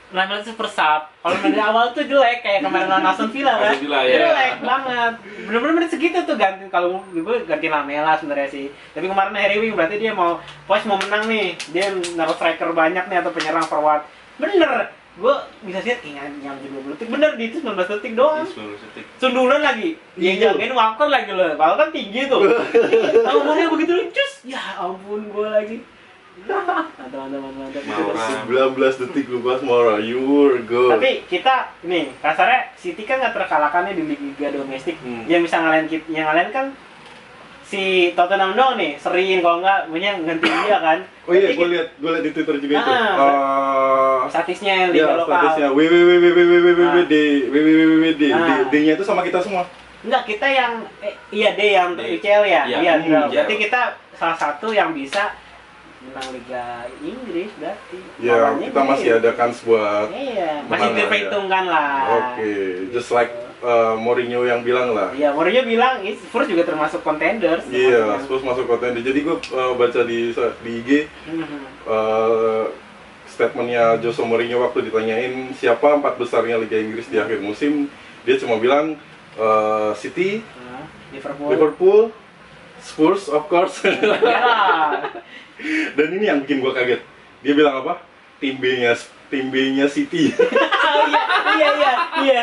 Lamela 0.09 0.41
super 0.41 0.65
sub. 0.65 1.05
Kalau 1.21 1.37
dari 1.37 1.61
awal 1.61 1.93
tuh 1.93 2.01
jelek 2.01 2.41
kayak 2.41 2.65
kemarin 2.65 2.89
lawan 2.89 3.05
Aston 3.05 3.29
Villa 3.29 3.53
kan. 3.61 3.77
Villa, 3.77 4.01
ya. 4.09 4.25
Jelek 4.25 4.53
banget. 4.65 5.13
Bener-bener 5.45 5.73
menit 5.77 5.89
segitu 5.93 6.17
tuh 6.25 6.33
ganti 6.33 6.65
kalau 6.73 7.05
gue 7.13 7.35
ganti 7.45 7.69
Lamela 7.69 8.17
sebenarnya 8.17 8.49
sih. 8.49 8.73
Tapi 8.97 9.05
kemarin 9.05 9.37
Harry 9.37 9.61
Wing 9.61 9.77
berarti 9.77 10.01
dia 10.01 10.11
mau 10.17 10.41
pos 10.65 10.81
mau 10.89 10.97
menang 10.97 11.29
nih. 11.29 11.53
Dia 11.69 11.93
naruh 12.17 12.33
striker 12.33 12.73
banyak 12.73 13.05
nih 13.05 13.17
atau 13.21 13.29
penyerang 13.29 13.69
forward. 13.69 14.01
Bener. 14.41 14.98
Gue 15.19 15.35
bisa 15.61 15.79
lihat 15.83 15.99
ingat 16.01 16.31
nyam 16.39 16.55
20 16.55 16.95
detik. 16.95 17.07
Bener 17.11 17.35
di 17.35 17.51
itu 17.51 17.59
19 17.59 17.75
detik 17.75 18.13
doang. 18.15 18.47
Sepuluh 18.47 18.79
detik. 18.79 19.03
Sundulan 19.19 19.59
lagi. 19.59 19.99
Yang 20.15 20.35
Iya. 20.39 20.49
jagain 20.55 20.73
Walker 20.73 21.07
lagi 21.11 21.31
loh. 21.35 21.51
Walker 21.59 21.77
kan 21.77 21.89
tinggi 21.91 22.21
tuh. 22.25 22.39
Ngomongnya 23.27 23.67
begitu 23.67 23.91
lucu. 23.93 24.25
Ya 24.47 24.79
ampun 24.79 25.27
gue 25.27 25.47
lagi. 25.47 25.77
Mantap, 26.39 26.87
mantap, 26.95 27.39
mantap. 27.51 27.83
Maura. 27.83 28.25
19 28.47 29.01
detik 29.03 29.25
Lucas 29.27 29.59
Moura. 29.59 29.99
You 29.99 30.23
were 30.23 30.63
good. 30.63 30.95
Tapi 30.95 31.27
kita 31.27 31.75
nih 31.83 32.15
kasarnya 32.23 32.71
City 32.79 33.03
kan 33.03 33.19
nggak 33.19 33.35
terkalahkannya 33.35 33.91
di 33.91 34.03
liga 34.07 34.47
domestik. 34.55 34.95
Hmm. 35.03 35.27
Yang 35.27 35.51
bisa 35.51 35.59
ngalahin 35.59 35.87
kita, 35.91 36.05
yang 36.07 36.31
ngalahin 36.31 36.51
kan 36.55 36.65
si 37.69 37.83
Tottenham 38.17 38.57
doang 38.57 38.75
nih, 38.75 38.97
sering 38.97 39.39
kalau 39.39 39.61
nggak 39.61 39.79
punya 39.87 40.17
ganti 40.17 40.49
dia 40.49 40.77
kan. 40.81 40.99
oh 41.29 41.33
iya, 41.33 41.53
gue 41.53 41.67
lihat 41.69 41.87
gue 41.95 42.09
lihat 42.09 42.23
di 42.25 42.31
Twitter 42.33 42.55
juga 42.57 42.73
itu. 42.75 42.91
Uh, 42.91 44.19
statisnya 44.25 44.89
liga 44.89 45.05
ya, 45.05 45.13
lokal. 45.15 45.37
statusnya 45.37 45.67
www.www.d 45.69 47.13
www.d 47.47 48.23
Ah. 48.29 48.65
D-nya 48.67 48.93
itu 48.97 49.05
sama 49.05 49.21
kita 49.21 49.39
semua. 49.39 49.69
Enggak, 49.99 50.23
kita 50.25 50.47
yang 50.47 50.73
eh, 50.99 51.13
iya 51.29 51.49
deh 51.53 51.69
yang 51.69 51.93
D. 51.93 52.17
UCL 52.17 52.43
ya. 52.43 52.63
Iya, 52.65 52.77
Iya, 52.79 52.93
iya. 53.03 53.19
berarti 53.27 53.55
kita 53.59 53.81
salah 54.15 54.33
satu 54.33 54.71
yang 54.71 54.89
bisa 54.91 55.35
menang 55.99 56.31
Liga 56.31 56.87
Inggris 57.03 57.51
berarti. 57.53 57.99
Ya, 58.17 58.55
kita 58.55 58.81
masih 58.81 59.09
ada 59.19 59.31
kans 59.35 59.59
buat 59.61 60.07
Iya, 60.09 60.63
masih 60.65 60.71
menang 60.71 60.89
lah, 60.89 60.97
diperhitungkan 60.97 61.63
lah. 61.67 61.93
Oke, 62.15 62.51
just 62.89 63.11
like 63.11 63.29
uh, 63.63 63.95
Mourinho 63.99 64.43
yang 64.43 64.63
bilang 64.63 64.91
lah. 64.95 65.11
Iya, 65.15 65.31
Mourinho 65.31 65.63
bilang 65.67 66.03
"Is- 66.03 66.19
Spurs 66.23 66.47
juga 66.47 66.63
termasuk 66.67 67.03
contenders. 67.03 67.63
Iya, 67.67 68.19
Spurs 68.23 68.43
masuk 68.43 68.65
kontender. 68.67 69.03
Jadi 69.03 69.19
gue 69.23 69.35
uh, 69.55 69.73
baca 69.75 70.01
di 70.03 70.31
di 70.35 70.71
IG 70.83 70.89
uh, 71.87 72.67
statementnya 73.29 73.95
Jose 74.03 74.19
Mourinho 74.19 74.59
waktu 74.59 74.89
ditanyain 74.89 75.53
siapa 75.55 75.95
empat 75.95 76.19
besarnya 76.19 76.59
Liga 76.59 76.75
Inggris 76.75 77.07
di 77.07 77.15
akhir 77.21 77.39
musim, 77.39 77.87
dia 78.27 78.35
cuma 78.35 78.59
bilang 78.59 78.99
uh, 79.39 79.91
City, 79.95 80.43
Liverpool. 81.15 81.47
Liverpool, 81.47 81.99
Spurs 82.83 83.31
of 83.31 83.47
course. 83.47 83.79
Ya. 85.59 85.91
Dan 85.91 86.15
ini 86.15 86.31
yang 86.31 86.39
bikin 86.47 86.63
gua 86.63 86.71
kaget. 86.71 87.03
Dia 87.43 87.51
bilang 87.51 87.83
apa? 87.83 87.99
Tim 88.39 88.55
B-nya 88.55 88.95
tim 89.27 89.51
B-nya 89.51 89.91
City. 89.91 90.31
iya, 91.11 91.23
iya, 91.59 91.69
iya, 91.75 91.93
iya. 92.23 92.41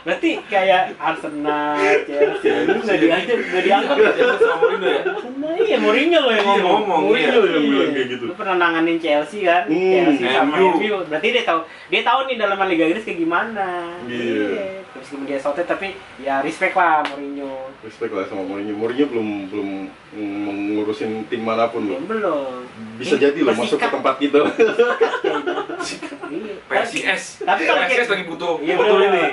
Berarti 0.00 0.30
kayak 0.46 0.96
Arsenal, 0.96 1.76
Chelsea, 2.08 2.48
itu 2.48 2.78
nggak 2.80 2.98
dianggap, 2.98 3.38
nggak 3.38 3.64
dianggap. 3.64 3.96
Dia 4.00 4.12
sama 4.40 4.56
Mourinho 4.56 4.88
ya? 4.88 5.00
Arsenal, 5.04 5.54
iya 5.60 5.76
Mourinho 5.76 6.18
loh 6.18 6.32
yang 6.32 6.40
Iya, 6.40 6.56
ngomong. 6.56 6.80
ngomong, 6.80 7.00
Mourinho 7.04 7.28
iya. 7.36 7.36
yang 7.46 7.60
Iya. 7.60 7.70
bilang 7.70 7.90
kayak 7.92 8.08
gitu. 8.08 8.24
Lu 8.24 8.34
pernah 8.34 8.56
nanganin 8.56 8.96
Chelsea 8.96 9.40
kan? 9.42 9.62
Hmm, 9.66 9.92
Chelsea 9.92 10.26
sama 10.26 10.54
MU. 10.56 10.68
Berarti 11.04 11.28
dia 11.30 11.44
tahu 11.44 11.60
dia 11.86 12.02
tahu 12.02 12.18
nih 12.24 12.36
dalam 12.36 12.56
Liga 12.64 12.84
Inggris 12.86 13.04
kayak 13.04 13.18
gimana. 13.18 13.68
Iya. 14.06 14.48
Terus 14.90 15.06
kemudian 15.06 15.28
dia 15.28 15.38
Southampton 15.38 15.68
tapi 15.68 15.88
ya 16.18 16.34
respect 16.40 16.74
lah 16.74 17.04
Mourinho. 17.04 17.52
Respect 17.80 18.10
lah 18.10 18.24
sama 18.24 18.42
Mourinho. 18.42 18.72
Mourinho 18.74 19.04
belum 19.06 19.28
belum 19.48 19.68
mengurusin 20.16 21.28
tim 21.28 21.42
mana 21.42 21.68
pun 21.68 21.84
loh. 21.84 22.00
Belum. 22.02 22.64
Bisa 22.96 23.14
Ini 23.14 23.22
jadi 23.22 23.38
loh 23.42 23.52
masuk 23.54 23.76
ke 23.76 23.86
tempat 23.86 24.14
kita. 24.16 24.40
Iya. 26.30 26.54
PSIS. 26.62 27.42
Tapi 27.42 27.66
kalau 27.66 27.82
PSIS 27.82 28.06
lagi 28.06 28.24
butuh 28.24 28.62
Iya, 28.62 28.74
butuh 28.76 28.96
ini. 29.02 29.24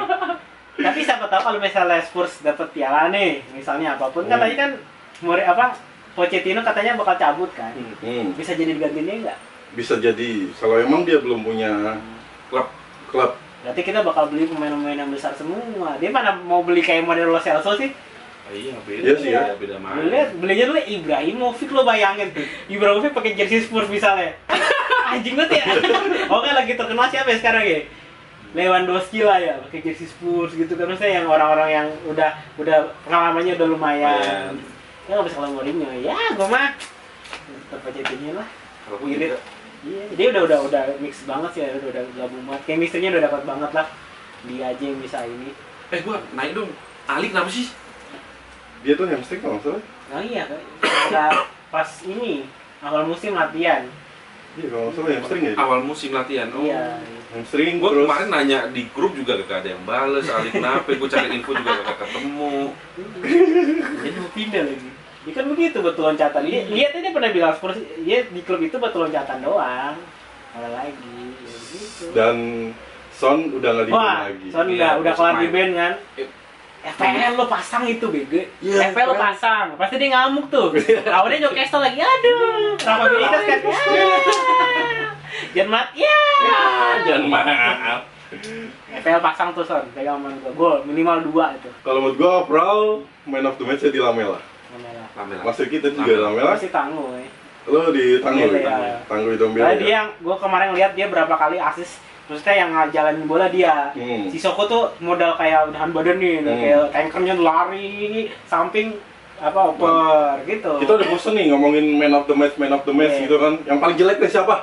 Tapi 0.77 1.00
siapa 1.01 1.25
tahu 1.25 1.41
kalau 1.43 1.60
misalnya 1.60 1.98
Spurs 2.00 2.39
dapat 2.39 2.69
piala 2.69 3.10
nih, 3.10 3.41
misalnya 3.51 3.93
apa 3.93 4.07
pun 4.07 4.24
Hmm. 4.24 4.31
katanya 4.31 4.55
kan 4.57 4.72
Mori 5.19 5.41
apa 5.41 5.74
Pochettino 6.13 6.62
katanya 6.62 6.93
bakal 6.93 7.13
cabut 7.15 7.50
kan. 7.51 7.74
Hmm, 8.00 8.34
Bisa 8.34 8.53
jadi 8.53 8.72
digantinya 8.72 9.13
enggak? 9.15 9.39
bisa 9.69 9.93
jadi 9.96 10.29
kalau 10.55 10.79
emang 10.79 11.03
dia 11.03 11.19
belum 11.19 11.43
punya 11.43 12.00
Klub 12.48 12.65
klub. 13.07 13.36
Berarti 13.60 13.81
kita 13.84 14.00
bakal 14.00 14.25
beli 14.27 14.46
pemain-pemain 14.46 14.96
yang 14.96 15.12
besar 15.12 15.34
semua. 15.34 15.98
Dia 15.98 16.07
mana 16.07 16.34
mau 16.34 16.62
beli 16.62 16.79
kayak 16.79 17.03
model 17.03 17.29
Lo 17.29 17.38
Celso 17.38 17.75
sih? 17.75 17.91
Ah, 18.41 18.53
Iya, 18.55 18.74
beda. 18.79 19.01
Iya 19.03 19.13
sih 19.17 19.29
ya. 19.29 19.41
Beda 19.53 19.75
Lu 19.75 19.84
mana. 19.84 20.07
lihat 20.07 20.29
belinya 20.34 20.65
dulu 20.67 20.79
Ibrahimovic 20.79 21.69
lo 21.69 21.84
bayangin 21.84 22.31
tuh. 22.31 22.46
Ibrahimovic 22.67 23.12
pakai 23.12 23.36
jersey 23.36 23.60
Spurs 23.60 23.86
misalnya. 23.88 24.39
Anjing 25.12 25.36
banget 25.36 25.60
ya. 25.60 25.63
Oke 26.34 26.50
lagi 26.50 26.74
terkenal 26.74 27.05
siapa 27.07 27.27
ya 27.27 27.38
sekarang 27.38 27.63
ya? 27.65 27.79
Lewandowski 28.57 29.21
lah 29.21 29.37
ya 29.37 29.61
pakai 29.61 29.85
jersey 29.85 30.09
Spurs 30.09 30.57
gitu 30.57 30.73
kan 30.73 30.89
maksudnya 30.89 31.21
yang 31.21 31.29
orang-orang 31.29 31.69
yang 31.69 31.87
udah 32.09 32.33
udah 32.57 32.89
pengalamannya 33.05 33.53
udah 33.53 33.67
lumayan. 33.69 34.57
Ya 35.05 35.11
nggak 35.13 35.29
bisa 35.29 35.37
kalau 35.37 35.53
Mourinho 35.53 35.87
ya, 36.01 36.17
gua 36.33 36.49
mah 36.49 36.73
tetap 37.69 37.85
aja 37.85 38.01
ini 38.17 38.33
lah. 38.33 38.47
Kalau 38.89 38.97
Irit. 39.05 39.37
Iya, 39.85 40.03
dia 40.17 40.27
udah 40.33 40.41
udah 40.49 40.59
udah 40.65 40.83
mix 40.97 41.21
banget 41.29 41.53
sih, 41.53 41.61
udah 41.61 41.89
udah 41.93 42.03
gabung 42.17 42.43
banget. 42.49 42.61
Chemistry-nya 42.65 43.13
udah 43.13 43.23
dapat 43.29 43.41
banget 43.45 43.71
lah. 43.77 43.87
Dia 44.49 44.73
aja 44.73 44.83
yang 44.83 44.99
bisa 44.99 45.21
ini. 45.21 45.53
eh 45.93 46.01
gua 46.01 46.17
naik 46.33 46.57
dong. 46.57 46.73
Ali 47.05 47.29
kenapa 47.29 47.53
sih? 47.53 47.69
Dia 48.81 48.97
tuh 48.97 49.05
hamstring 49.05 49.39
kalau 49.39 49.61
nggak 49.61 49.69
salah. 49.69 49.83
Nah 50.09 50.21
iya, 50.25 50.43
kan. 50.49 50.61
Pas 51.69 51.89
ini 52.09 52.49
awal 52.81 53.05
musim 53.05 53.37
latihan. 53.37 53.85
Iya 54.57 54.67
kalau 54.73 54.89
nggak 54.89 54.95
salah 54.97 55.09
hamstring 55.13 55.43
ya. 55.45 55.53
Awal 55.55 55.79
musim 55.85 56.09
latihan. 56.11 56.47
Oh. 56.51 56.65
Iya. 56.65 56.83
Hamstring 57.27 57.84
Gue 57.84 57.91
terus. 57.91 58.07
kemarin 58.07 58.27
nanya 58.31 58.60
di 58.72 58.88
grup 58.96 59.12
juga 59.12 59.36
gak 59.43 59.67
ada 59.67 59.69
yang 59.75 59.84
bales, 59.84 60.25
Ali 60.31 60.50
kenapa? 60.51 60.88
Gue 60.96 61.10
cari 61.12 61.27
info 61.36 61.51
juga 61.51 61.72
gak 61.84 61.98
ketemu. 62.07 62.72
Jadi 64.00 64.15
mau 64.15 64.31
pindah 64.31 64.63
lagi. 64.63 64.89
Dia 65.27 65.34
kan 65.36 65.46
begitu 65.51 65.77
betul 65.84 66.03
loncatan. 66.07 66.41
Dia, 66.48 66.62
lihat 66.72 66.91
dia 66.96 67.12
pernah 67.12 67.29
bilang 67.36 67.51
Spurs, 67.51 67.84
dia 68.00 68.24
di 68.31 68.41
klub 68.48 68.63
itu 68.63 68.79
betul 68.79 69.12
loncatan 69.12 69.43
doang. 69.43 70.00
Ada 70.55 70.69
lagi. 70.72 71.19
Ya, 71.43 71.57
gitu. 71.67 72.05
Dan 72.15 72.36
Son 73.12 73.51
udah 73.51 73.69
nggak 73.75 73.86
di 73.86 73.91
lagi. 73.91 74.46
Son 74.48 74.65
Iya, 74.72 74.96
udah 75.03 75.12
kelar 75.12 75.36
di 75.43 75.48
band 75.51 75.72
kan. 75.75 75.93
Eh. 76.15 76.29
FPL 76.88 77.36
lo 77.36 77.51
pasang 77.51 77.84
itu 77.84 78.07
bego. 78.07 78.39
Iya, 78.63 78.96
FPL 78.96 79.07
lo 79.12 79.15
pasang. 79.19 79.75
Pasti 79.75 80.00
dia 80.00 80.15
ngamuk 80.15 80.48
tuh. 80.48 80.72
Awalnya 81.03 81.51
Newcastle 81.51 81.84
lagi 81.84 82.00
aduh. 82.00 82.79
Rafa 82.79 83.05
Benitez 83.12 83.43
kan. 83.43 83.60
Jangan 85.53 85.70
mat. 85.70 85.88
Ya. 85.94 86.17
Jangan 87.06 87.24
maaf. 87.27 88.01
FPL 88.94 89.22
pasang 89.24 89.50
tuh 89.51 89.63
Son. 89.63 89.84
Pegang 89.91 90.20
sama 90.20 90.29
gua. 90.38 90.51
Gol 90.51 90.77
minimal 90.84 91.24
dua 91.24 91.46
itu. 91.53 91.70
Kalau 91.82 92.00
menurut 92.01 92.17
gua 92.17 92.32
overall 92.41 92.82
man 93.24 93.44
of 93.44 93.56
the 93.56 93.65
match 93.65 93.84
di 93.84 93.98
Lamela. 93.98 94.39
Namanya. 94.70 95.06
Lamela. 95.15 95.41
Masih 95.44 95.65
kita 95.67 95.88
juga 95.89 96.13
Lamela. 96.13 96.27
Lamela. 96.27 96.51
Pasti 96.53 96.70
tangguh 96.70 97.08
ya. 97.15 97.27
Lo 97.67 97.91
di 97.91 98.06
tangguh, 98.17 98.48
Iya. 98.50 99.03
tangguh 99.06 99.36
Dombele. 99.36 99.60
Nah, 99.62 99.75
dia 99.75 99.91
yang 99.94 100.08
gue 100.15 100.36
kemarin 100.38 100.72
lihat 100.72 100.91
dia 100.94 101.08
berapa 101.08 101.36
kali 101.36 101.60
asis 101.60 102.00
maksudnya 102.27 102.56
yang 102.58 102.70
ngajalanin 102.72 103.24
bola 103.24 103.48
dia 103.48 103.91
Hmm. 103.91 104.27
si 104.27 104.36
Soko 104.36 104.67
tuh 104.67 104.91
modal 105.00 105.36
kayak 105.36 105.72
udahan 105.72 105.91
badan 105.91 106.20
nih 106.20 106.44
Hmm. 106.44 106.60
kayak 106.60 106.84
tankernya 106.91 107.36
lari 107.36 107.88
samping 108.44 109.00
apa 109.39 109.72
oper 109.72 110.44
gitu 110.44 110.75
Kita 110.79 110.91
udah 110.96 111.08
bosen 111.08 111.36
nih 111.36 111.48
ngomongin 111.48 111.96
man 111.96 112.12
of 112.12 112.27
the 112.27 112.36
match, 112.36 112.56
man 112.56 112.72
of 112.72 112.84
the 112.84 112.91
match 112.91 113.15
Iya. 113.15 113.24
gitu 113.24 113.36
kan. 113.38 113.53
Yang 113.63 113.79
paling 113.79 113.96
jelek 113.96 114.17
nih 114.20 114.32
siapa? 114.32 114.56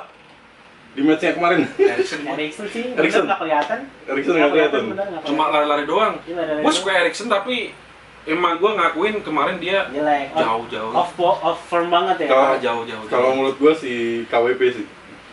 Di 0.95 1.01
matchnya 1.03 1.35
kemarin. 1.35 1.67
Erikson 1.75 2.67
sih 2.71 2.83
Erikson. 2.89 3.27
nggak 3.27 3.35
kelihatan 3.37 3.79
Erikson 4.07 4.33
Nggak 4.33 4.49
kelihatan. 4.49 4.83
Cuma 5.23 5.43
lari-lari 5.49 5.83
doang. 5.83 6.15
Iya, 6.23 6.63
Gue 6.63 6.71
suka 6.71 6.91
Eriksen 6.95 7.27
tapi 7.27 7.75
emang 8.23 8.57
gue 8.57 8.71
ngakuin 8.71 9.19
kemarin 9.19 9.59
dia 9.59 9.85
jelek 9.87 10.31
Off- 10.31 10.39
jauh-jauh. 10.39 10.91
off, 10.91 11.11
po- 11.13 11.39
off 11.43 11.59
form 11.61 11.91
banget 11.91 12.23
ya 12.23 12.27
Kalau- 12.27 12.57
Jauh-jauh. 12.57 13.05
Kalau 13.05 13.29
menurut 13.35 13.59
gua 13.59 13.73
si 13.75 13.91
KWP 14.25 14.61
sih. 14.71 14.85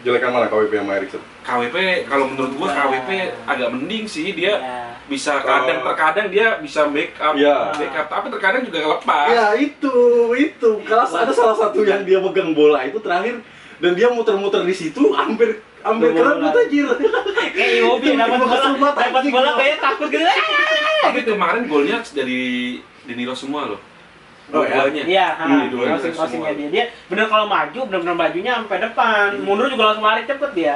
Jelekan 0.03 0.29
mana 0.29 0.51
KWP 0.51 0.73
sama 0.77 0.99
Erikson? 0.99 1.23
KWP 1.41 1.77
kalau 2.05 2.27
menurut 2.27 2.53
gue 2.53 2.69
KWP 2.69 3.11
agak 3.47 3.69
mending 3.71 4.05
sih 4.05 4.35
dia 4.35 4.53
Ya. 4.53 4.99
bisa 5.07 5.39
kadang 5.41 5.79
terkadang 5.81 6.27
dia 6.27 6.59
bisa 6.59 6.91
backup 6.91 7.33
Iya. 7.33 7.71
backup 7.73 8.07
tapi 8.09 8.27
terkadang 8.29 8.63
juga 8.63 8.79
lepas 8.91 9.31
Ya 9.31 9.47
itu, 9.55 9.95
itu. 10.35 10.71
Kalau 10.83 11.07
ada 11.07 11.31
salah 11.31 11.55
satu 11.57 11.81
yang 11.81 12.03
dia 12.03 12.19
megang 12.19 12.51
bola 12.51 12.83
itu 12.83 12.99
terakhir 12.99 13.47
dan 13.83 13.93
dia 13.93 14.09
muter-muter 14.09 14.63
di 14.63 14.71
situ 14.73 15.11
hampir 15.11 15.59
hampir 15.83 16.15
buat 16.15 16.39
anjir. 16.55 16.87
kayak 17.59 17.71
Iwobi 17.83 18.15
dapat 18.15 18.39
bola 18.39 18.95
dapat 18.95 19.23
bola 19.29 19.51
kayak 19.59 19.77
takut 19.83 20.09
gitu 20.09 20.23
tapi 21.05 21.21
kemarin 21.27 21.63
golnya 21.67 21.99
dari 22.09 22.41
De 23.03 23.13
Niro 23.13 23.35
semua 23.35 23.67
loh 23.69 23.81
Oh, 24.53 24.61
ya? 24.61 24.85
dua-duanya 24.85 25.03
Iya, 25.07 25.27
Hmm, 25.39 25.65
dua 25.73 25.85
crossing 25.89 26.13
semua. 26.13 26.19
crossingnya 26.19 26.53
dia. 26.53 26.69
Dia 26.69 26.85
bener 27.09 27.25
kalau 27.25 27.49
maju, 27.49 27.79
bener-bener 27.89 28.17
bajunya 28.21 28.53
sampai 28.55 28.79
depan. 28.85 29.27
Hmm. 29.33 29.45
Mundur 29.49 29.67
juga 29.67 29.83
langsung 29.89 30.05
lari 30.05 30.29
cepet 30.29 30.51
dia. 30.53 30.75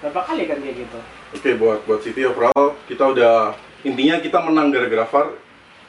Berapa 0.00 0.20
kali 0.24 0.48
kan 0.48 0.56
kayak 0.56 0.76
gitu? 0.80 0.98
Oke, 1.36 1.50
buat 1.60 1.78
buat 1.84 2.00
City 2.00 2.24
overall 2.24 2.78
kita 2.88 3.04
udah 3.04 3.52
intinya 3.84 4.16
kita 4.16 4.38
menang 4.40 4.72
gara-gara 4.72 5.04
VAR 5.04 5.26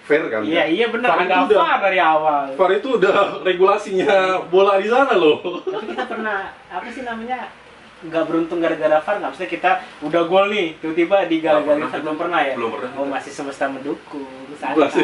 fair 0.10 0.26
kan? 0.26 0.42
Iya, 0.42 0.58
ya? 0.58 0.64
iya 0.66 0.86
bener. 0.90 1.06
VAR 1.06 1.22
Ada 1.22 1.30
itu 1.30 1.46
udah- 1.48 1.62
VAR 1.62 1.80
dari 1.80 2.00
awal. 2.02 2.46
VAR 2.52 2.72
itu 2.74 2.90
udah 2.98 3.16
regulasinya 3.40 4.14
bola 4.50 4.74
di 4.76 4.90
sana 4.90 5.14
loh. 5.14 5.38
Tapi 5.62 5.86
kita 5.88 6.04
pernah 6.04 6.38
apa 6.66 6.88
sih 6.90 7.06
namanya? 7.06 7.54
nggak 8.00 8.26
beruntung 8.26 8.58
gara-gara 8.58 8.96
VAR 8.98 9.16
nggak 9.20 9.28
maksudnya 9.30 9.52
kita 9.52 9.72
udah 10.00 10.22
gol 10.24 10.48
nih 10.48 10.72
tiba-tiba 10.80 11.28
digagal-galin 11.28 11.84
Nggak 11.84 11.92
pernah. 11.92 12.00
belum 12.00 12.16
pernah 12.16 12.40
ya 12.40 12.54
Belum 12.56 12.72
pernah. 12.72 12.92
oh 12.96 13.06
masih 13.06 13.28
semesta 13.30 13.68
mendukung 13.68 14.24
santai 14.56 14.80
Masih 14.80 15.04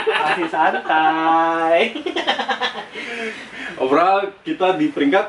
masih 0.00 0.46
santai 0.48 1.80
Overall 3.76 4.32
kita 4.40 4.74
di 4.74 4.88
peringkat 4.88 5.28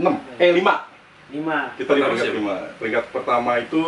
6 0.00 0.08
eh 0.40 0.50
5. 0.56 0.89
Lima 1.30 1.70
Kita 1.74 1.90
di 1.90 2.02
peringkat? 2.02 2.34
5. 2.34 2.78
Peringkat 2.78 3.04
pertama 3.10 3.52
itu 3.56 3.84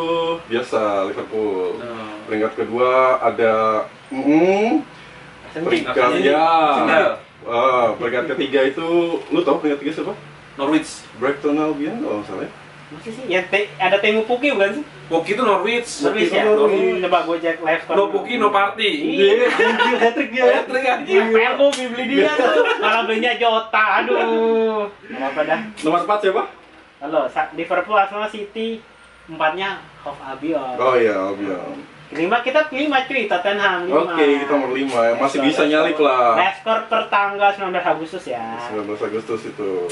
biasa 0.47 0.81
Liverpool. 1.05 1.77
Nah, 1.77 2.23
Peringkat 2.25 2.53
kedua 2.55 2.91
ada 3.19 3.53
mm, 4.09 4.71
peringkat 5.53 6.11
ya. 6.23 6.47
Ah, 7.43 7.91
peringkat 7.93 8.31
ketiga 8.31 8.61
itu 8.65 8.87
lu 9.27 9.41
tau 9.41 9.59
peringkat 9.59 9.83
ketiga 9.83 9.95
siapa? 9.99 10.15
Norwich 10.55 10.91
Brighton 11.17 11.57
Albion 11.57 11.99
kalau 11.99 12.21
nggak 12.21 12.29
salah. 12.29 12.45
ya? 12.45 12.53
Masih 12.93 13.09
sih 13.11 13.25
ya 13.27 13.41
te- 13.43 13.73
ada 13.75 13.97
Temu 13.97 14.21
Puki 14.23 14.53
bukan 14.53 14.69
sih 14.77 14.85
Poki 15.09 15.33
itu 15.33 15.41
Norwich 15.43 15.89
Service 15.89 16.29
ya 16.29 16.45
Norwich. 16.45 16.77
Oh, 16.93 17.01
coba 17.03 17.19
gue 17.25 17.37
cek 17.41 17.59
live 17.59 17.83
score 17.83 17.97
no 17.97 18.05
Poki 18.07 18.35
no 18.37 18.49
party 18.49 18.91
Iya. 19.17 19.49
Anjir, 19.49 19.97
hat-trick 19.99 20.29
dia. 20.31 20.45
Hat-trick, 20.55 20.85
anjing. 20.85 21.17
Iya, 21.19 21.25
pengen 21.27 21.53
gue 21.57 21.87
beli 21.89 22.05
dia 22.07 22.31
tuh 22.31 22.53
malah 22.85 23.03
belinya 23.03 23.33
Jota 23.35 23.85
aduh 23.99 24.87
nggak 25.03 25.25
apa 25.27 25.41
dah 25.43 25.61
Nomor 25.81 26.01
4 26.05 26.21
siapa? 26.23 26.43
Halo 27.03 27.27
Liverpool 27.59 27.99
Arsenal 27.99 28.31
City 28.31 28.79
empatnya 29.27 29.83
Hof 30.07 30.15
Albion 30.23 30.79
Oh 30.79 30.95
iya, 30.95 31.19
Albion. 31.19 31.83
lima 32.13 32.45
kita 32.45 32.69
lima 32.71 33.03
cuy 33.09 33.27
Tottenham 33.27 33.89
lima 33.91 34.15
Oke, 34.15 34.23
kita 34.45 34.53
nomor 34.53 34.71
5. 34.71 35.17
Masih 35.19 35.39
bisa 35.43 35.63
nyalip 35.65 35.97
lah. 35.99 36.37
Score 36.61 36.85
per 36.87 37.09
tanggal 37.09 37.51
19 37.51 37.73
Agustus 37.75 38.25
ya 38.29 38.61
19 38.71 38.87
Agustus 39.01 39.49
itu. 39.49 39.89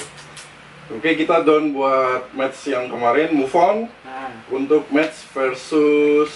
Oke, 0.91 1.15
kita 1.17 1.43
down 1.43 1.71
buat 1.73 2.29
match 2.35 2.67
yang 2.69 2.87
kemarin. 2.87 3.33
Move 3.35 3.55
on 3.57 3.77
nah 4.05 4.29
untuk 4.53 4.85
match 4.93 5.27
versus 5.33 6.31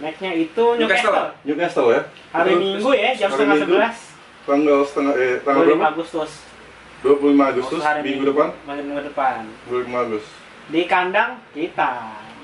matchnya 0.00 0.32
itu 0.32 0.64
Newcastle. 0.74 1.36
Newcastle 1.44 1.44
Newcastle 1.44 1.88
ya. 1.92 2.00
hari 2.32 2.50
Itu 2.50 2.58
Minggu 2.58 2.90
ya 2.96 3.10
jam 3.14 3.28
setengah 3.30 3.56
sebelas 3.60 3.96
Tanggal 4.46 4.78
setengah 4.86 5.14
eh 5.18 5.34
tanggal 5.42 5.62
25 5.66 5.70
berapa? 5.74 5.86
Agustus 5.92 6.30
25 7.06 7.22
Agustus 7.46 7.80
Hari 7.80 8.00
minggu 8.02 8.24
depan. 8.26 8.48
minggu 8.66 9.02
depan 9.04 9.46
25 9.66 9.86
Agustus. 10.02 10.34
di 10.66 10.82
kandang 10.84 11.38
kita 11.54 11.92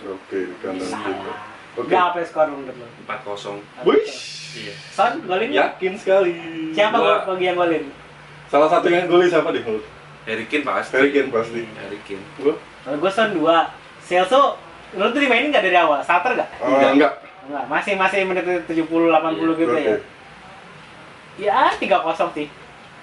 Oke, 0.02 0.38
di 0.47 0.57
kandang 0.59 0.87
kita. 0.87 1.33
Oke. 1.73 1.88
Berapa 1.88 2.19
skor 2.23 2.47
menurut 2.49 2.75
lo? 2.75 2.87
4-0 3.04 3.59
Wish. 3.83 4.14
iya 4.57 4.75
Son, 4.90 5.19
golin 5.25 5.49
ya? 5.49 5.73
Yakin 5.73 5.95
sekali. 5.97 6.35
Siapa 6.71 6.95
Gua- 6.95 7.23
gol 7.25 7.35
bagi 7.35 7.45
yang 7.47 7.57
golin? 7.57 7.85
Salah 8.47 8.69
satu 8.69 8.87
yang 8.87 9.07
golin 9.07 9.26
siapa 9.26 9.49
deh 9.49 9.62
menurut? 9.62 9.87
Harry 10.23 10.45
Kane 10.45 10.62
pasti. 10.62 10.92
Harry 10.92 11.11
Kane 11.11 11.31
pasti. 11.31 11.61
Harry 11.75 11.99
Kane. 12.04 12.23
Gua? 12.37 12.54
Kalau 12.85 12.99
gue 12.99 13.11
son 13.11 13.31
2. 13.33 13.42
Celso 14.02 14.59
lu 14.92 15.09
tuh 15.09 15.19
dimainin 15.19 15.49
nggak 15.49 15.64
dari 15.64 15.75
awal? 15.75 16.02
Starter 16.02 16.37
nggak? 16.37 16.50
Oh, 16.61 16.76
enggak. 16.76 17.12
Enggak, 17.42 17.64
masih 17.66 17.95
masih 17.97 18.21
menit 18.23 18.45
70 18.45 18.85
80 19.09 19.57
gitu 19.57 19.73
Oke. 19.73 19.81
ya. 19.81 19.97
Ya 21.40 21.73
3-0 21.73 22.28
sih. 22.37 22.47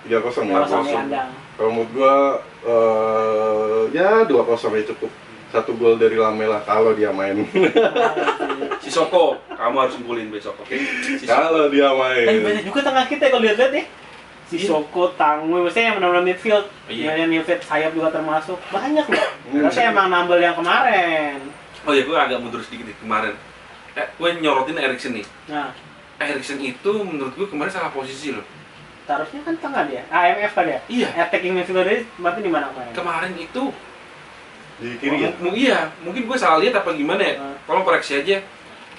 3-0 0.06 0.46
ya. 0.46 0.54
3-0 0.62 0.86
3-0. 0.86 1.49
Kalau 1.60 1.76
menurut 1.76 1.92
gua 1.92 2.16
eh 2.64 3.82
ya 3.92 4.24
2-0 4.24 4.40
ya 4.80 4.84
cukup. 4.88 5.12
Satu 5.50 5.74
gol 5.76 5.98
dari 5.98 6.14
Lamela 6.14 6.62
kalau 6.64 6.94
dia 6.94 7.10
main. 7.10 7.42
Sisoko, 8.84 9.36
kamu 9.50 9.76
harus 9.76 9.94
ngumpulin 9.98 10.30
besok, 10.30 10.54
oke? 10.56 10.78
Sisoko. 11.04 11.26
kalau 11.28 11.68
dia 11.68 11.90
Tapi 11.90 12.00
main. 12.00 12.38
banyak 12.40 12.64
juga 12.64 12.80
tengah 12.86 13.06
kita 13.06 13.24
kalau 13.28 13.44
lihat-lihat 13.44 13.74
ya. 13.74 13.86
Si 14.46 14.56
Iya. 14.58 14.66
Soko, 14.66 15.14
Tangwe, 15.14 15.62
maksudnya 15.62 15.86
yang 15.90 15.96
benar-benar 15.98 16.26
midfield. 16.26 16.66
Iya. 16.86 17.18
Yang 17.18 17.30
midfield 17.36 17.62
sayap 17.62 17.92
juga 17.94 18.10
termasuk. 18.10 18.58
Banyak 18.70 19.06
loh. 19.06 19.26
Hmm. 19.46 19.62
Berarti 19.62 19.82
emang 19.84 20.08
nambel 20.10 20.40
yang 20.40 20.56
kemarin. 20.58 21.38
Oh 21.84 21.94
ya, 21.94 22.02
gue 22.02 22.18
agak 22.18 22.38
mundur 22.40 22.62
sedikit 22.62 22.86
nih 22.86 22.98
kemarin. 22.98 23.34
Eh, 23.94 24.08
gue 24.10 24.30
nyorotin 24.40 24.78
Erikson 24.78 25.14
nih. 25.14 25.26
Nah, 25.50 25.70
Erikson 26.18 26.58
itu 26.58 26.92
menurut 26.94 27.34
gue 27.34 27.46
kemarin 27.46 27.70
salah 27.70 27.90
posisi 27.90 28.34
loh. 28.34 28.46
Harusnya 29.12 29.42
kan 29.42 29.56
tengah 29.58 29.84
dia. 29.86 30.02
AMF 30.08 30.52
kan 30.54 30.66
ya? 30.66 30.80
Iya. 30.86 31.08
Attacking 31.20 31.54
midfielder 31.54 31.86
ini 31.86 32.04
berarti 32.16 32.40
di 32.40 32.52
mana 32.52 32.66
kemarin? 32.70 32.92
Kemarin 32.94 33.34
itu 33.36 33.64
Di 34.78 34.90
kiri 34.96 35.18
ya. 35.20 35.30
mu- 35.36 35.52
iya, 35.54 35.80
mungkin 36.00 36.24
gue 36.24 36.38
salah 36.38 36.58
lihat 36.58 36.78
apa 36.78 36.94
gimana 36.94 37.20
ya? 37.20 37.36
Hmm. 37.36 37.56
Tolong 37.66 37.84
koreksi 37.84 38.16
aja. 38.16 38.38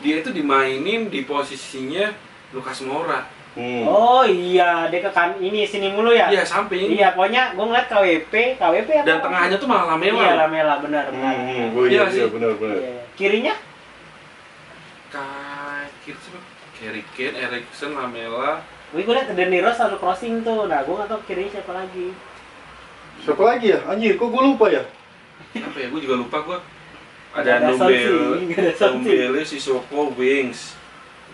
Dia 0.01 0.15
itu 0.19 0.31
dimainin 0.31 1.09
di 1.09 1.21
posisinya 1.23 2.13
Lukas 2.51 2.81
Moura. 2.83 3.25
Hmm. 3.51 3.83
Oh 3.83 4.23
iya, 4.23 4.87
dia 4.87 5.01
ke 5.01 5.11
kan 5.11 5.35
ini 5.37 5.67
sini 5.67 5.91
mulu 5.91 6.15
ya? 6.15 6.31
Iya, 6.31 6.47
samping. 6.47 6.87
Iya, 6.91 7.13
pokoknya 7.13 7.53
gue 7.53 7.65
ngeliat 7.65 7.87
KWP, 7.89 8.33
KWP 8.57 8.89
apa? 8.95 9.07
Dan 9.07 9.19
tengahnya 9.21 9.57
tuh 9.57 9.67
malah 9.67 9.85
Iya, 9.85 9.91
Lamela. 9.91 10.33
Lamela, 10.47 10.75
benar, 10.79 11.05
benar. 11.11 11.35
Hmm, 11.35 11.47
hmm. 11.49 11.75
Oh 11.75 11.83
iya, 11.83 11.91
Iya 11.91 12.05
sih. 12.09 12.19
iya 12.21 12.27
benar 12.31 12.51
benar. 12.55 12.79
Iya. 12.79 13.03
Kirinya? 13.19 13.55
Kaki 15.11 16.11
siapa? 16.15 16.41
Harry 16.81 17.05
Kane, 17.13 17.37
Erikson, 17.37 17.93
Lamela. 17.93 18.63
Wih, 18.91 19.07
gue 19.07 19.15
liat 19.15 19.31
Danny 19.31 19.63
Rose 19.63 19.79
selalu 19.79 19.97
crossing 20.03 20.43
tuh. 20.43 20.67
Nah, 20.67 20.83
gue 20.83 20.95
gak 20.99 21.09
tau 21.09 21.21
kirinya 21.23 21.51
siapa 21.55 21.73
lagi. 21.73 22.11
Siapa 23.23 23.43
lagi 23.47 23.67
ya? 23.71 23.79
Anjir, 23.87 24.19
kok 24.19 24.29
gua 24.33 24.43
lupa 24.43 24.67
ya? 24.67 24.83
Apa 25.55 25.79
ya? 25.79 25.87
Gue 25.93 26.01
juga 26.03 26.17
lupa 26.19 26.39
gue. 26.43 26.59
Ada 27.31 27.51
ada 27.63 27.67
Dombele. 27.71 28.75
Dombele, 28.75 29.41
Sissoko, 29.47 30.11
Wings. 30.19 30.75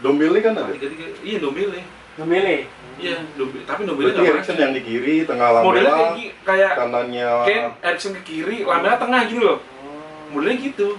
Dombele 0.05 0.39
kan 0.45 0.53
ada. 0.53 0.69
Tiga 0.77 0.93
tiga, 0.93 1.07
iya 1.25 1.39
Dombele. 1.41 1.81
Ngemile. 2.17 2.69
Iya, 3.01 3.17
Dombele. 3.37 3.65
Tapi 3.65 3.81
Dombele 3.89 4.13
nggak 4.13 4.29
Erikson 4.29 4.57
yang 4.61 4.73
di 4.77 4.83
kiri, 4.85 5.25
tengah 5.25 5.49
Modelnya 5.65 5.93
kayak 5.93 6.13
Lamela, 6.13 6.45
kayak 6.45 6.73
kanannya 6.77 7.29
Kane, 7.45 7.69
Erikson 7.85 8.13
ke 8.17 8.23
kiri, 8.25 8.59
Lamela 8.65 8.97
tengah 9.01 9.21
gitu 9.29 9.41
loh. 9.41 9.59
Oh. 9.61 10.37
Modelnya 10.37 10.57
gitu. 10.61 10.97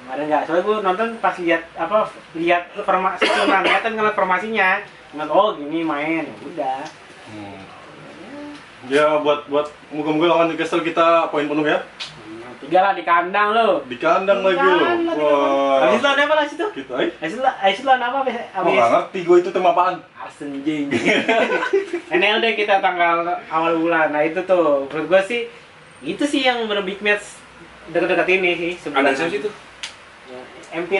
Kemarin 0.00 0.24
nggak, 0.28 0.42
soalnya 0.48 0.62
gue 0.64 0.76
nonton 0.84 1.08
pas 1.18 1.34
lihat 1.40 1.62
apa 1.74 1.98
lihat 2.36 2.62
formasi 2.80 3.24
kan 3.84 3.92
ngeliat 3.92 4.16
formasinya. 4.16 4.68
Ngeliat 5.16 5.32
oh 5.32 5.56
gini 5.56 5.80
main, 5.80 6.28
ya 6.28 6.36
udah. 6.44 6.80
Hmm. 7.32 7.60
Ya 8.92 9.06
buat 9.24 9.48
buat 9.48 9.72
moga-moga 9.88 10.26
lawan 10.28 10.46
Newcastle 10.52 10.84
kita 10.84 11.32
poin 11.32 11.48
penuh 11.48 11.64
ya. 11.64 11.80
Tiga 12.60 12.84
lah 12.84 12.92
di 12.92 13.00
kandang 13.00 13.56
lo. 13.56 13.80
Di 13.88 13.96
kandang 13.96 14.44
Di 14.44 14.52
lagi 14.52 14.60
di 14.60 15.08
Wah. 15.16 15.88
Habis 15.88 16.04
lawan 16.04 16.20
apa 16.20 16.34
lah 16.36 16.44
situ? 16.44 16.66
Kita 16.68 16.94
eh. 17.00 17.10
Habis 17.16 17.40
habis 17.40 17.80
lawan 17.80 18.02
apa? 18.04 18.16
Habis 18.28 18.76
Oh, 18.76 18.88
ngerti 18.92 19.18
gue 19.24 19.36
itu 19.40 19.50
tema 19.56 19.72
apaan. 19.72 20.04
Arsen 20.20 20.60
Jing. 20.60 20.92
NLD 22.20 22.44
kita 22.52 22.84
tanggal 22.84 23.24
awal 23.48 23.72
bulan. 23.80 24.12
Nah 24.12 24.20
itu 24.20 24.44
tuh, 24.44 24.84
menurut 24.92 25.06
gue 25.08 25.20
sih 25.24 25.40
itu 26.04 26.24
sih 26.28 26.44
yang 26.44 26.60
bener 26.68 26.84
big 26.84 27.00
match 27.00 27.40
deket-deket 27.88 28.28
ini 28.28 28.50
sih 28.52 28.72
Ada 28.76 28.82
sebenarnya. 28.84 29.16
siapa 29.16 29.30
sih 29.32 29.40
itu? 29.40 29.50
Ya, 30.28 30.38
MP. 30.76 30.92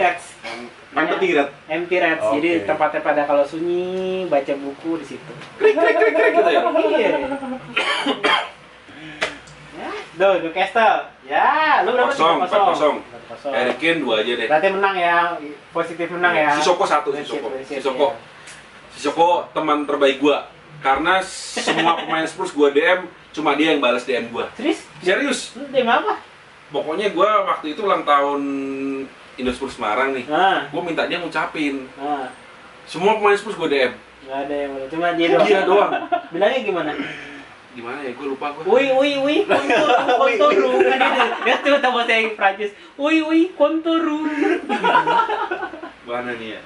Penting 0.96 1.32
Rat. 1.36 1.48
MP 1.68 1.90
Reds. 2.00 2.24
Oke. 2.24 2.32
Jadi 2.40 2.50
tempatnya 2.64 3.00
pada 3.04 3.22
kalau 3.28 3.44
sunyi 3.44 4.24
baca 4.32 4.52
buku 4.56 4.96
di 5.04 5.06
situ. 5.12 5.32
Krik 5.60 5.76
krik 5.76 5.94
krik 6.00 6.12
krik 6.16 6.32
gitu 6.40 6.50
ya. 6.50 6.60
Iya. 6.64 7.08
ya, 9.76 9.90
Duh, 10.16 10.34
Newcastle. 10.40 11.12
Ya, 11.28 11.84
lu 11.84 11.92
berapa? 11.92 12.08
Kosong, 12.08 12.36
empat 12.40 12.60
kosong. 12.72 12.96
Kosong. 13.28 13.52
Kane 13.76 13.98
dua 14.00 14.24
aja 14.24 14.32
deh. 14.40 14.48
Berarti 14.48 14.68
menang 14.72 14.94
ya, 14.96 15.16
positif 15.76 16.08
menang 16.08 16.32
ya. 16.32 16.48
Sisoko 16.56 16.84
satu, 16.88 17.12
Sisoko. 17.12 17.52
Sisoko. 17.60 18.06
ya. 18.16 18.18
Sisoko 18.96 19.28
teman 19.52 19.84
terbaik 19.84 20.16
gua. 20.16 20.48
Karena 20.80 21.20
semua 21.20 22.00
pemain 22.00 22.24
Spurs 22.24 22.56
gua 22.56 22.72
DM, 22.72 23.04
cuma 23.36 23.52
dia 23.52 23.76
yang 23.76 23.84
balas 23.84 24.08
DM 24.08 24.32
gua. 24.32 24.48
Serius? 24.56 24.80
Serius. 25.04 25.40
Lu 25.60 25.68
tim 25.68 25.84
apa? 25.84 26.16
Pokoknya 26.72 27.12
gua 27.12 27.44
waktu 27.44 27.76
itu 27.76 27.84
ulang 27.84 28.08
tahun 28.08 28.40
Indo 29.36 29.52
Spurs 29.52 29.76
Semarang 29.76 30.12
nih. 30.12 30.24
Nah, 30.26 30.68
Gua 30.68 30.80
minta 30.80 31.04
dia 31.04 31.20
ngucapin. 31.20 31.84
nah. 31.94 32.28
Semua 32.86 33.18
pemain 33.18 33.34
Spurs 33.34 33.54
gua 33.54 33.66
DM. 33.66 33.92
Nggak 34.24 34.38
ada 34.42 34.54
yang 34.54 34.70
boleh, 34.72 34.88
cuma 34.88 35.06
dia 35.12 35.26
doang. 35.28 35.46
Dia 35.46 35.60
doang. 35.62 35.90
Bilangnya 36.30 36.60
gimana? 36.62 36.90
Gimana 37.72 37.98
ya? 38.00 38.12
Gua 38.14 38.26
lupa 38.26 38.46
gua. 38.50 38.62
Woi, 38.64 38.86
woi, 38.90 39.10
woi, 39.18 39.36
kontoru. 39.44 40.70
Kan 40.80 40.98
dia, 40.98 41.26
dia 41.42 41.56
tuh 41.58 41.78
tahu 41.78 41.92
bahasa 41.94 42.12
yang 42.14 42.32
Prancis. 42.32 42.72
Woi, 42.94 43.20
woi, 43.20 43.52
kontoru. 43.52 44.24
Mana 46.06 46.32
nih 46.34 46.56
ya? 46.56 46.60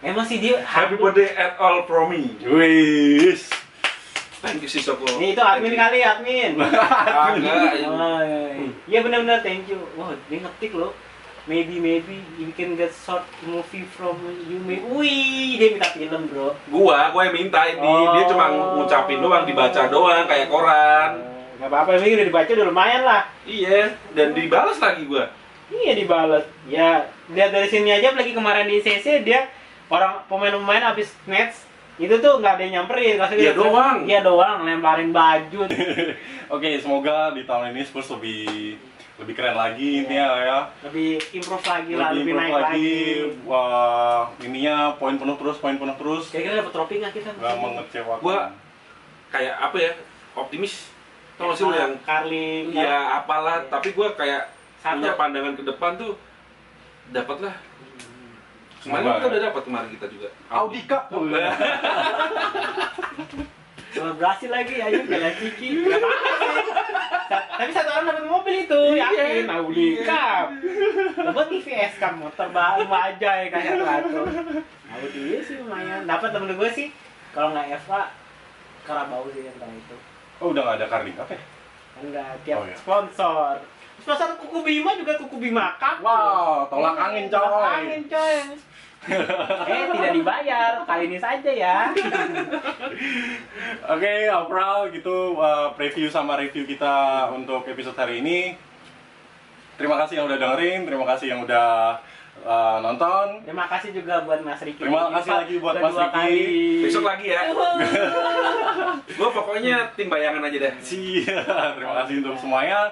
Emang 0.00 0.24
sih 0.24 0.38
dia 0.38 0.62
Happy 0.62 0.94
birthday 0.94 1.30
at 1.34 1.58
all 1.58 1.82
from 1.84 2.14
me. 2.14 2.38
Wis. 2.40 3.50
Thank 4.38 4.62
you 4.62 4.70
Sisoko. 4.70 5.02
Nih 5.18 5.34
itu 5.34 5.42
admin 5.42 5.74
kali, 5.74 5.98
admin. 5.98 6.52
Agak. 6.62 6.86
Oh, 7.18 8.22
iya, 8.22 8.54
iya. 8.54 8.66
Iya 8.86 8.98
benar-benar 9.02 9.42
thank 9.42 9.66
you. 9.66 9.78
Wah, 9.98 10.14
dia 10.30 10.38
ngetik 10.42 10.78
loh. 10.78 10.94
Maybe 11.48 11.80
maybe 11.80 12.20
you 12.36 12.52
can 12.52 12.76
get 12.76 12.92
short 12.92 13.24
movie 13.42 13.88
from 13.88 14.20
you 14.46 14.60
may. 14.62 14.78
Wih, 14.84 15.56
dia 15.56 15.68
minta 15.74 15.88
film, 15.96 16.28
Bro. 16.28 16.52
Gua, 16.68 17.08
gua 17.08 17.22
yang 17.24 17.34
minta 17.40 17.64
ini. 17.66 17.92
Dia 18.14 18.22
cuma 18.28 18.52
ngucapin 18.52 19.18
doang, 19.24 19.48
dibaca 19.48 19.88
doang 19.88 20.28
kayak 20.28 20.52
koran. 20.52 21.10
Eh, 21.16 21.64
Gak 21.64 21.72
apa-apa, 21.72 21.98
ini 21.98 22.20
udah 22.20 22.26
dibaca 22.28 22.50
udah 22.52 22.66
lumayan 22.68 23.02
lah. 23.02 23.22
Iya, 23.48 23.96
dan 24.12 24.36
dibalas 24.36 24.78
lagi 24.78 25.08
gua. 25.08 25.32
Iya 25.72 25.92
dibalas. 25.96 26.44
Ya, 26.68 27.08
lihat 27.32 27.50
dari 27.50 27.68
sini 27.68 27.96
aja 27.96 28.12
lagi 28.12 28.32
kemarin 28.36 28.68
di 28.68 28.84
CC 28.84 29.24
dia 29.24 29.48
orang 29.88 30.24
pemain-pemain 30.28 30.84
habis 30.84 31.12
match 31.24 31.67
itu 31.98 32.14
tuh 32.16 32.38
nggak 32.38 32.52
ada 32.54 32.62
yang 32.62 32.74
nyamperin, 32.78 33.18
nggak 33.18 33.30
Iya 33.34 33.52
doang. 33.52 33.96
Iya 34.06 34.20
doang, 34.22 34.62
lemparin 34.62 35.10
baju. 35.10 35.66
Oke, 36.54 36.68
semoga 36.78 37.34
di 37.34 37.42
tahun 37.42 37.74
ini 37.74 37.82
Spurs 37.82 38.08
lebih 38.14 38.78
lebih 39.18 39.34
keren 39.34 39.58
lagi 39.58 39.98
intinya 39.98 40.26
ya. 40.38 40.58
lebih 40.86 41.18
improve 41.34 41.66
lagi 41.66 41.92
lah, 41.98 42.14
Lebih 42.14 42.22
lebih 42.22 42.32
improve 42.32 42.38
naik 42.38 42.54
lagi. 42.54 42.70
lagi. 42.70 42.94
Wah, 43.42 44.22
ininya 44.38 44.76
poin 44.94 45.18
penuh 45.18 45.34
terus, 45.34 45.58
poin 45.58 45.74
penuh 45.74 45.96
terus. 45.98 46.30
Kira-kira 46.30 46.62
dapat 46.62 46.72
trofi 46.72 46.94
nggak 47.02 47.12
kita? 47.12 47.30
Gak 47.34 47.54
mengecewakan. 47.58 48.22
Gua 48.22 48.38
kayak 49.28 49.54
apa 49.58 49.76
ya? 49.76 49.92
Optimis. 50.38 50.94
Tau 51.34 51.50
sih 51.50 51.62
lu 51.62 51.74
yang 51.74 51.98
Carling, 52.02 52.70
ya 52.70 53.18
apalah, 53.18 53.62
tapi 53.66 53.90
gua 53.90 54.14
kayak 54.14 54.54
Satu. 54.78 55.02
punya 55.02 55.14
pandangan 55.14 55.54
ke 55.54 55.62
depan 55.66 55.98
tuh 55.98 56.14
dapat 57.10 57.36
lah. 57.42 57.54
Kemarin 58.88 59.04
kita 59.06 59.20
ya. 59.20 59.28
udah 59.28 59.42
dapat 59.44 59.62
kemarin 59.62 59.88
kita 59.92 60.06
juga. 60.08 60.28
Audi 60.48 60.80
Cup. 60.90 61.04
Berhasil 63.90 64.48
lagi, 64.48 64.74
ayo 64.78 64.98
jalan 65.10 65.34
ciki. 65.34 65.68
Nggak 65.84 66.00
Tapi 67.28 67.70
satu 67.70 67.90
orang 67.90 68.06
dapat 68.08 68.24
mobil 68.24 68.54
itu, 68.64 68.80
yakin 68.94 69.44
Audi 69.50 69.86
Iya. 69.94 70.04
Cup. 70.06 70.46
Dapat 71.18 71.44
TVS 71.50 71.94
Cup 71.98 72.14
motor 72.16 72.48
baru 72.48 72.86
aja 72.88 73.30
ya 73.36 73.46
kayak 73.48 73.74
satu. 73.76 74.20
Audi 74.88 75.22
sih 75.42 75.56
lumayan. 75.58 76.04
Dapat 76.04 76.28
temen 76.30 76.54
gue 76.54 76.70
sih, 76.70 76.88
kalau 77.30 77.52
nggak 77.52 77.74
Eva, 77.74 78.02
Karabau 78.82 79.28
sih 79.28 79.44
yang 79.44 79.56
tahu 79.58 79.68
itu. 79.70 79.96
Oh, 80.38 80.48
udah 80.48 80.62
gak 80.64 80.76
ada 80.78 80.86
Carling 80.88 81.12
Cup 81.12 81.28
ya? 81.28 81.40
Enggak, 81.98 82.30
tiap 82.46 82.56
Oh, 82.56 82.64
iya. 82.64 82.76
sponsor. 82.78 83.58
Sponsor 83.98 84.38
Kuku 84.38 84.62
Bima 84.62 84.94
juga 84.94 85.18
Kuku 85.18 85.36
Bima 85.36 85.74
Cup. 85.76 85.98
Wow, 85.98 86.70
tolak 86.70 86.94
angin 86.96 87.26
coy. 87.26 87.42
Tolak 87.42 87.74
angin 87.76 88.02
coy. 88.06 88.36
Eh, 89.06 89.84
tidak 89.94 90.12
dibayar. 90.16 90.70
Kali 90.82 91.02
ini 91.06 91.18
saja 91.22 91.50
ya. 91.50 91.78
Oke, 93.94 94.12
overall 94.32 94.90
gitu 94.90 95.38
uh, 95.38 95.70
preview 95.78 96.10
sama 96.10 96.34
review 96.40 96.66
kita 96.66 97.28
untuk 97.30 97.62
episode 97.70 97.94
hari 97.94 98.18
ini. 98.20 98.58
Terima 99.78 99.94
kasih 100.02 100.18
yang 100.18 100.26
udah 100.26 100.38
dengerin, 100.42 100.90
terima 100.90 101.06
kasih 101.06 101.26
yang 101.30 101.40
udah 101.46 102.02
uh, 102.42 102.78
nonton. 102.82 103.46
Terima 103.46 103.70
kasih 103.70 103.94
juga 103.94 104.26
buat 104.26 104.42
Mas 104.42 104.58
Riki. 104.58 104.82
Terima 104.82 105.06
kasih 105.14 105.32
lagi 105.38 105.54
buat 105.62 105.76
Mas 105.78 105.94
Riki. 105.94 106.10
kali. 106.10 106.42
Besok 106.82 107.04
lagi 107.06 107.26
ya. 107.30 107.42
Gua 109.18 109.28
pokoknya 109.30 109.94
tim 109.94 110.10
bayangan 110.10 110.42
aja 110.50 110.58
deh. 110.58 110.74
Siap, 110.82 111.78
terima 111.78 111.94
kasih 112.02 112.14
untuk 112.26 112.36
semuanya. 112.42 112.90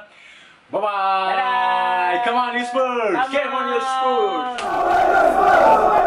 Bye 0.70 0.80
bye. 0.80 2.22
Come 2.24 2.36
on, 2.36 2.56
you 2.58 2.64
Spurs. 2.66 3.14
Come 3.14 3.54
on, 3.54 3.68
you 3.72 3.80
Spurs. 3.80 4.60
Spurs. 4.60 6.05